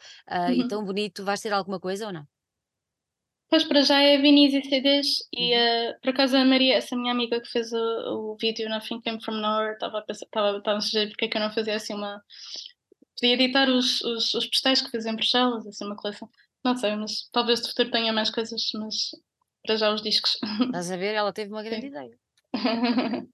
e 0.54 0.63
Uhum. 0.63 0.67
tão 0.67 0.84
bonito, 0.86 1.24
vais 1.24 1.41
ter 1.41 1.54
alguma 1.54 1.80
coisa 1.80 2.08
ou 2.08 2.13
não? 2.13 2.28
Pois 3.50 3.65
para 3.65 3.82
já 3.82 4.02
é 4.02 4.17
vinis 4.17 4.54
e 4.54 4.62
CDs 4.63 5.08
e 5.34 5.54
eh, 5.54 5.93
por 6.02 6.10
acaso 6.12 6.38
a 6.38 6.45
Maria, 6.45 6.76
essa 6.76 6.95
minha 6.95 7.12
amiga 7.12 7.41
que 7.41 7.50
fez 7.50 7.71
o, 7.74 8.32
o 8.34 8.38
vídeo 8.38 8.69
Nothing 8.69 9.02
Came 9.02 9.21
From 9.21 9.36
Nowhere, 9.36 9.74
estava 9.74 10.00
a 10.00 10.02
pensar, 10.02 10.26
estava, 10.26 10.58
estava 10.58 10.78
a 10.78 10.82
sugerir 10.82 11.10
porque 11.10 11.26
é 11.26 11.28
que 11.28 11.38
eu 11.38 11.41
não 11.41 11.52
fazia 11.52 11.76
assim 11.76 11.93
uma. 11.93 12.24
Podia 13.21 13.36
editar 13.36 13.69
os, 13.69 14.01
os, 14.01 14.34
os 14.34 14.47
postais 14.47 14.81
que 14.81 14.89
fiz 14.89 15.05
em 15.05 15.15
Bruxelas, 15.15 15.67
assim 15.67 15.86
uma 15.86 15.95
coleção. 15.95 16.27
Não 16.65 16.75
sei, 16.75 16.95
mas 16.95 17.29
talvez 17.31 17.62
no 17.62 17.67
futuro 17.67 17.91
tenha 17.91 18.12
mais 18.12 18.31
coisas, 18.31 18.62
mas 18.73 19.12
para 19.63 19.75
já 19.75 19.93
os 19.93 20.01
discos. 20.01 20.38
Estás 20.65 20.89
a 20.91 20.97
ver? 20.97 21.13
Ela 21.13 21.31
teve 21.31 21.51
uma 21.51 21.62
grande 21.63 21.81
Sim. 21.81 21.88
ideia. 21.88 22.17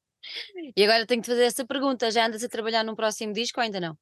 E 0.76 0.84
agora 0.84 1.06
tenho-te 1.06 1.28
fazer 1.28 1.46
essa 1.46 1.66
pergunta, 1.66 2.12
já 2.12 2.26
andas 2.28 2.44
a 2.44 2.50
trabalhar 2.50 2.84
num 2.84 2.96
próximo 2.96 3.34
disco 3.34 3.60
ou 3.60 3.64
ainda 3.64 3.80
não? 3.80 3.98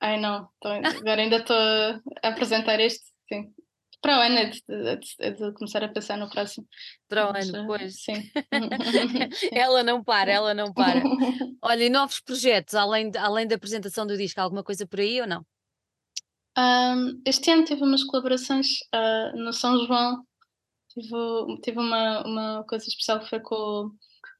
Ai 0.00 0.18
não, 0.18 0.48
tô- 0.60 0.68
agora 0.68 1.20
ainda 1.22 1.36
estou 1.36 1.56
a 1.56 2.28
apresentar 2.28 2.80
este, 2.80 3.04
sim. 3.28 3.54
Para 4.00 4.18
o 4.18 4.20
ano 4.22 4.38
é 4.38 4.46
de, 4.46 4.62
é 4.68 4.96
de- 4.96 5.16
é 5.20 5.30
de 5.30 5.52
começar 5.54 5.82
a 5.84 5.88
pensar 5.88 6.16
no 6.16 6.30
próximo. 6.30 6.66
Para 7.08 7.26
o 7.30 7.36
ano, 7.36 7.56
eh, 7.56 7.66
pois. 7.66 8.02
sim. 8.02 8.30
Ela 9.52 9.82
não 9.82 10.02
para, 10.02 10.32
ela 10.32 10.54
não 10.54 10.72
para. 10.72 11.00
Olha, 11.62 11.84
e 11.84 11.90
novos 11.90 12.20
projetos, 12.20 12.74
além 12.74 13.10
além 13.18 13.46
da 13.46 13.56
apresentação 13.56 14.06
do 14.06 14.16
disco, 14.16 14.40
alguma 14.40 14.64
coisa 14.64 14.86
por 14.86 15.00
aí 15.00 15.20
ou 15.20 15.26
não? 15.26 15.44
Um, 16.58 17.22
este 17.26 17.50
ano 17.50 17.64
tive 17.64 17.82
umas 17.82 18.04
colaborações 18.04 18.66
ah, 18.92 19.32
no 19.34 19.52
São 19.52 19.86
João. 19.86 20.24
Tive, 20.90 21.60
tive 21.62 21.78
uma, 21.78 22.22
uma 22.26 22.64
coisa 22.64 22.86
especial 22.88 23.20
que 23.20 23.28
foi 23.30 23.40
com. 23.40 23.90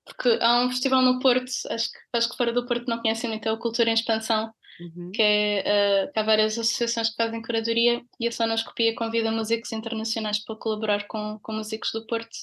Porque 0.05 0.39
há 0.43 0.65
um 0.65 0.71
festival 0.71 1.03
no 1.03 1.21
Porto, 1.21 1.47
acho 1.71 1.91
que, 1.91 1.99
acho 2.15 2.31
que 2.31 2.37
fora 2.37 2.53
do 2.53 2.67
Porto 2.67 2.87
não 2.89 3.01
conhecem 3.01 3.31
muito, 3.31 3.47
é 3.49 3.53
o 3.53 3.59
Cultura 3.59 3.91
em 3.91 3.95
Expansão, 3.95 4.53
Uhum. 4.81 5.11
que 5.13 5.23
é, 5.23 6.05
ah, 6.05 6.11
que 6.13 6.19
há 6.19 6.23
várias 6.23 6.59
associações 6.59 7.11
que 7.11 7.17
fazem 7.17 7.43
curadoria 7.43 8.03
e 8.19 8.27
a 8.27 8.33
Sonoscopia 8.33 8.95
convida 8.95 9.31
músicos 9.31 9.73
internacionais 9.73 10.43
para 10.45 10.57
colaborar 10.57 11.07
com, 11.07 11.39
com 11.43 11.53
músicos 11.53 11.91
do 11.93 12.07
Porto. 12.07 12.37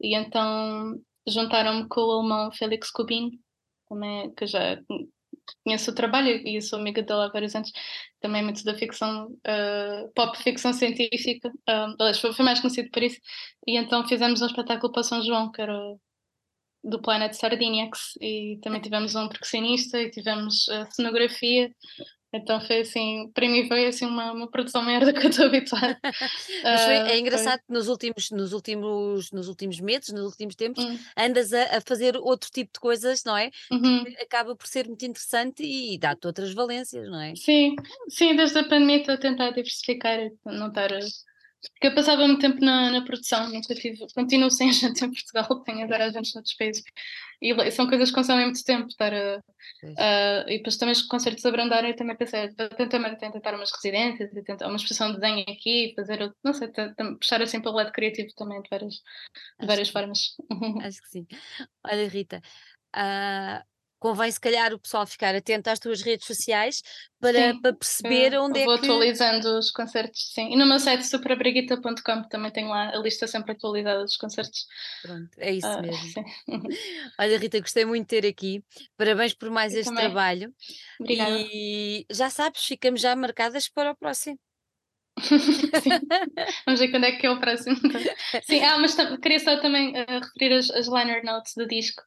E 0.00 0.14
então 0.14 1.00
juntaram-me 1.26 1.88
com 1.88 2.00
o 2.00 2.10
alemão 2.10 2.52
Félix 2.52 2.90
Cubin, 2.90 3.30
também, 3.88 4.32
que 4.34 4.46
já 4.46 4.78
conheço 5.64 5.90
o 5.90 5.94
trabalho 5.94 6.30
e 6.46 6.60
sou 6.60 6.78
amiga 6.78 7.02
dele 7.02 7.20
há 7.20 7.28
vários 7.28 7.54
anos, 7.54 7.72
também 8.20 8.42
muito 8.42 8.62
da 8.64 8.74
ficção, 8.74 9.26
uh, 9.26 10.12
pop 10.14 10.36
ficção 10.38 10.72
científica, 10.72 11.50
um, 11.68 11.94
aliás, 11.98 12.18
foi, 12.18 12.44
mais 12.44 12.60
conhecido 12.60 12.90
por 12.90 13.02
isso, 13.02 13.18
e 13.66 13.76
então 13.76 14.06
fizemos 14.06 14.42
um 14.42 14.46
espetáculo 14.46 14.92
para 14.92 15.02
São 15.02 15.22
João, 15.22 15.50
que 15.50 15.62
era 15.62 15.74
do 16.82 17.00
Planet 17.00 17.32
Sardiniacs, 17.32 18.14
e 18.20 18.58
também 18.62 18.80
tivemos 18.80 19.14
um 19.14 19.28
percussionista 19.28 20.00
e 20.00 20.10
tivemos 20.10 20.68
a 20.68 20.86
cenografia, 20.90 21.70
então 22.32 22.60
foi 22.60 22.80
assim, 22.80 23.30
para 23.32 23.48
mim 23.48 23.66
foi 23.66 23.86
assim 23.86 24.04
uma, 24.04 24.32
uma 24.32 24.50
produção 24.50 24.82
maior 24.82 25.04
do 25.04 25.12
que 25.18 25.26
eu 25.26 25.30
estou 25.30 25.46
habituada. 25.46 25.98
Mas 26.62 26.84
foi 26.84 26.94
é 26.94 27.00
foi- 27.08 27.18
engraçado 27.20 27.60
que 27.60 27.72
nos 27.72 27.88
últimos 27.88 28.30
nos 28.30 28.52
últimos 28.52 29.30
nos 29.32 29.48
últimos 29.48 29.80
meses, 29.80 30.12
nos 30.12 30.26
últimos 30.26 30.54
tempos, 30.54 30.84
Hum, 30.84 30.98
andas 31.16 31.52
a 31.52 31.78
a 31.78 31.80
fazer 31.80 32.16
outro 32.16 32.50
tipo 32.50 32.70
de 32.72 32.80
coisas, 32.80 33.24
não 33.24 33.36
é, 33.36 33.50
uhum. 33.70 34.04
que 34.04 34.16
acaba 34.22 34.54
por 34.54 34.66
ser 34.66 34.86
muito 34.86 35.04
interessante 35.04 35.62
e 35.62 35.98
dá-te 35.98 36.26
outras 36.26 36.52
valências, 36.52 37.08
não 37.08 37.20
é? 37.20 37.34
Sim, 37.34 37.74
sim, 38.08 38.36
desde 38.36 38.58
a 38.58 38.64
pandemia 38.64 38.98
estou 38.98 39.14
a 39.14 39.18
tentar 39.18 39.50
diversificar, 39.50 40.18
e 40.20 40.32
não 40.44 40.68
estar. 40.68 40.90
Porque 41.60 41.88
eu 41.88 41.94
passava 41.94 42.26
muito 42.26 42.40
tempo 42.40 42.60
na, 42.64 42.90
na 42.90 43.04
produção, 43.04 43.48
nunca 43.50 43.74
tive, 43.74 44.06
continuo 44.14 44.50
sem 44.50 44.68
agente 44.70 45.04
em 45.04 45.10
Portugal, 45.10 45.62
tenho 45.64 45.84
agora 45.84 46.06
agentes 46.06 46.34
noutros 46.34 46.54
países. 46.54 46.82
E 47.42 47.70
são 47.72 47.88
coisas 47.88 48.10
que 48.10 48.14
consomem 48.14 48.44
muito 48.46 48.64
tempo, 48.64 48.86
estar 48.88 49.12
a, 49.14 49.42
a- 49.98 50.44
e 50.48 50.58
depois 50.58 50.76
também 50.76 50.92
os 50.92 51.02
concertos 51.02 51.44
abrandarem, 51.46 51.90
eu 51.90 51.96
também 51.96 52.16
pensei, 52.16 52.48
vou 52.56 52.68
tentar, 52.70 53.16
tentar 53.16 53.54
umas 53.54 53.72
residências, 53.72 54.30
tentar 54.44 54.66
uma 54.68 54.76
exposição 54.76 55.12
de 55.12 55.20
desenho 55.20 55.44
aqui, 55.48 55.92
fazer, 55.96 56.32
não 56.44 56.54
sei, 56.54 56.68
puxar 57.20 57.42
assim 57.42 57.60
para 57.60 57.70
o 57.70 57.74
lado 57.74 57.92
criativo 57.92 58.28
também 58.36 58.60
de 58.62 58.68
várias, 58.70 58.94
de 58.94 59.66
Acho 59.66 59.66
várias 59.66 59.88
que 59.88 59.92
formas. 59.92 60.36
acho 60.84 61.02
que 61.02 61.08
sim. 61.08 61.26
Olha 61.84 62.08
Rita, 62.08 62.40
ah, 62.92 63.64
convém 63.98 64.30
se 64.30 64.40
calhar 64.40 64.72
o 64.74 64.78
pessoal 64.78 65.06
ficar 65.06 65.34
atento 65.34 65.68
às 65.70 65.78
tuas 65.78 66.02
redes 66.02 66.26
sociais 66.26 66.82
para 67.20 67.54
Sim, 67.54 67.60
para 67.60 67.74
perceber 67.74 68.32
eu 68.34 68.42
onde 68.42 68.60
é 68.60 68.64
vou 68.64 68.74
que 68.74 68.74
atualizando 68.74 69.58
os 69.58 69.70
concertos, 69.70 70.32
sim. 70.32 70.52
E 70.52 70.56
no 70.56 70.66
meu 70.66 70.78
site 70.80 71.04
superabriguita.com 71.06 72.22
também 72.28 72.50
tenho 72.52 72.68
lá 72.68 72.90
a 72.90 72.98
lista 72.98 73.26
sempre 73.26 73.52
atualizada 73.52 74.02
dos 74.04 74.16
concertos. 74.16 74.66
pronto, 75.00 75.30
é 75.38 75.52
isso 75.52 75.66
Ah, 75.66 75.80
mesmo. 75.80 76.14
sim. 76.14 76.24
Olha 77.18 77.38
Rita, 77.38 77.60
gostei 77.60 77.84
muito 77.84 78.08
de 78.08 78.20
ter 78.20 78.26
aqui, 78.28 78.64
parabéns 78.96 79.34
por 79.34 79.50
mais 79.50 79.74
Eu 79.74 79.80
este 79.80 79.84
também. 79.84 80.04
trabalho 80.04 80.54
Obrigada. 81.00 81.38
e 81.38 82.06
já 82.10 82.30
sabes, 82.30 82.64
ficamos 82.64 83.00
já 83.00 83.14
marcadas 83.16 83.68
para 83.68 83.92
o 83.92 83.96
próximo. 83.96 84.38
Vamos 86.66 86.80
ver 86.80 86.90
quando 86.90 87.04
é 87.06 87.12
que 87.12 87.26
é 87.26 87.30
o 87.30 87.40
próximo. 87.40 87.76
Sim, 88.42 88.62
ah, 88.64 88.78
mas 88.78 88.94
queria 89.22 89.40
só 89.40 89.60
também 89.60 89.92
ah, 89.96 90.20
referir 90.20 90.54
as, 90.54 90.70
as 90.70 90.86
liner 90.88 91.24
notes 91.24 91.54
do 91.56 91.66
disco. 91.66 92.02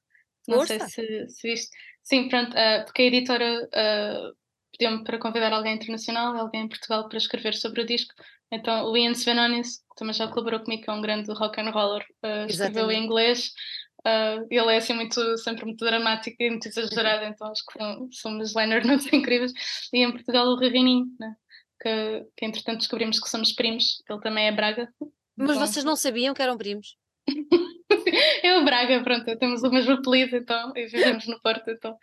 Não 0.47 0.65
sei 0.65 0.79
Força! 0.79 0.95
se, 0.95 1.29
se 1.29 1.47
viste. 1.47 1.77
Sim, 2.03 2.29
pronto, 2.29 2.55
ah, 2.57 2.83
porque 2.85 3.01
a 3.03 3.05
editora 3.05 3.69
ah, 3.73 4.31
pediu-me 4.71 5.03
para 5.03 5.19
convidar 5.19 5.53
alguém 5.53 5.75
internacional, 5.75 6.35
alguém 6.35 6.63
em 6.63 6.69
Portugal, 6.69 7.07
para 7.07 7.17
escrever 7.17 7.53
sobre 7.53 7.81
o 7.81 7.85
disco. 7.85 8.13
Então 8.51 8.85
o 8.91 8.97
Ian 8.97 9.13
Svenonis, 9.13 9.77
que 9.77 9.95
também 9.97 10.13
já 10.13 10.27
colaborou 10.27 10.59
comigo, 10.61 10.83
que 10.83 10.89
é 10.89 10.93
um 10.93 11.01
grande 11.01 11.31
rock 11.31 11.59
and 11.61 11.69
roller, 11.71 12.05
ah, 12.23 12.45
escreveu 12.49 12.91
em 12.91 13.05
inglês. 13.05 13.51
Ah, 14.03 14.37
ele 14.49 14.73
é 14.73 14.77
assim 14.77 14.93
muito, 14.93 15.37
sempre 15.37 15.65
muito 15.65 15.85
dramático 15.85 16.35
e 16.39 16.49
muito 16.49 16.67
exagerado, 16.67 17.25
então 17.25 17.51
acho 17.51 17.63
que 17.65 18.27
umas 18.27 18.55
liner 18.55 18.85
notes 18.85 19.07
incríveis. 19.13 19.53
E 19.93 19.99
em 20.03 20.11
Portugal 20.11 20.47
o 20.47 20.57
Rivininho, 20.57 21.05
né? 21.19 21.35
que, 21.81 22.25
que 22.37 22.45
entretanto 22.45 22.79
descobrimos 22.79 23.19
que 23.19 23.29
somos 23.29 23.53
primos, 23.53 24.01
ele 24.09 24.21
também 24.21 24.47
é 24.47 24.51
Braga. 24.51 24.87
Mas 25.35 25.55
Então, 25.55 25.67
vocês 25.67 25.83
não 25.83 25.95
sabiam 25.95 26.33
que 26.33 26.41
eram 26.41 26.57
primos? 26.57 26.95
Eu, 28.43 28.63
Braga, 28.63 29.01
pronto, 29.03 29.37
temos 29.37 29.63
o 29.63 29.71
mesmo 29.71 29.93
apelido 29.93 30.35
então, 30.35 30.71
e 30.75 30.87
vivemos 30.87 31.27
no 31.27 31.39
Porto, 31.41 31.69
então 31.71 31.97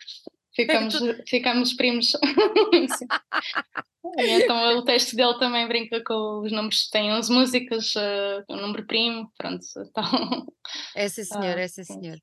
ficamos, 0.55 0.95
ficamos 1.27 1.75
primos. 1.75 2.13
então 4.19 4.79
o 4.79 4.85
texto 4.85 5.15
dele 5.15 5.39
também 5.39 5.69
brinca 5.69 6.03
com 6.03 6.41
os 6.41 6.53
números, 6.53 6.89
tem 6.89 7.13
11 7.13 7.33
músicas, 7.33 7.95
uh, 7.95 8.45
o 8.49 8.57
número 8.57 8.87
primo, 8.87 9.31
pronto. 9.37 9.65
Então, 9.79 10.47
é 10.97 11.09
sim 11.09 11.25
senhor, 11.25 11.59
é 11.59 11.69
sim 11.69 11.85
senhor. 11.85 12.19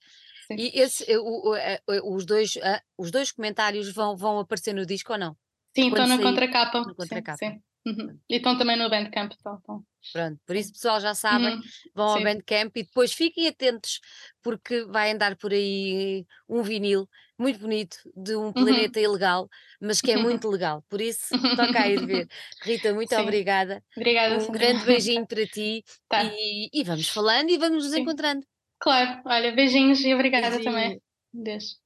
Sim. 0.48 0.56
E 0.58 0.80
esse, 0.80 1.18
o, 1.18 1.50
o, 1.50 1.56
eh, 1.56 1.80
os, 2.04 2.26
dois, 2.26 2.56
uh, 2.58 2.82
os 2.98 3.10
dois 3.10 3.32
comentários 3.32 3.92
vão, 3.92 4.16
vão 4.16 4.40
aparecer 4.40 4.74
no 4.74 4.86
disco 4.86 5.14
ou 5.14 5.20
não? 5.20 5.36
Sim, 5.76 5.88
estão 5.88 6.08
na 6.08 6.20
contracapa. 6.20 6.82
Na 6.82 6.94
contracapa. 6.94 7.38
Sim, 7.38 7.54
sim. 7.54 7.64
Uhum. 7.86 8.20
E 8.30 8.38
estão 8.38 8.58
também 8.58 8.78
no 8.78 8.90
Bandcamp. 8.90 9.32
Então. 9.40 9.84
Pronto, 10.12 10.40
por 10.46 10.56
isso 10.56 10.74
pessoal 10.74 11.00
já 11.00 11.14
sabem, 11.14 11.56
uhum. 11.56 11.62
vão 11.94 12.10
Sim. 12.10 12.18
ao 12.18 12.24
Bandcamp 12.24 12.76
e 12.78 12.84
depois 12.84 13.14
fiquem 13.14 13.48
atentos 13.48 14.00
porque 14.42 14.86
vai 14.86 15.12
andar 15.12 15.36
por 15.36 15.52
aí 15.52 16.26
um 16.48 16.62
vinil 16.62 17.08
muito 17.38 17.60
bonito 17.60 17.98
de 18.16 18.36
um 18.36 18.46
uhum. 18.46 18.54
planeta 18.54 19.00
uhum. 19.00 19.06
ilegal, 19.06 19.50
mas 19.80 20.02
que 20.02 20.12
é 20.12 20.18
muito 20.18 20.48
legal, 20.50 20.84
por 20.90 21.02
isso 21.02 21.28
toca 21.56 21.82
a 21.82 21.90
ir 21.90 22.06
ver. 22.06 22.28
Rita, 22.64 22.94
muito 22.94 23.14
Sim. 23.14 23.22
obrigada. 23.22 23.84
Obrigada. 23.96 24.44
Um 24.44 24.52
grande 24.52 24.86
beijinho 24.86 25.28
para 25.28 25.46
ti 25.46 25.84
tá. 26.10 26.24
e, 26.24 26.70
e, 26.74 26.84
vamos 26.84 27.10
falando 27.10 27.50
e 27.50 27.58
vamos 27.58 27.84
nos 27.84 27.94
Sim. 27.94 28.02
encontrando. 28.02 28.46
Claro, 28.80 29.22
olha, 29.26 29.52
beijinhos 29.54 30.02
e 30.02 30.14
obrigada 30.14 30.50
Beijinho. 30.50 30.72
também. 30.72 31.02
Deus. 31.34 31.85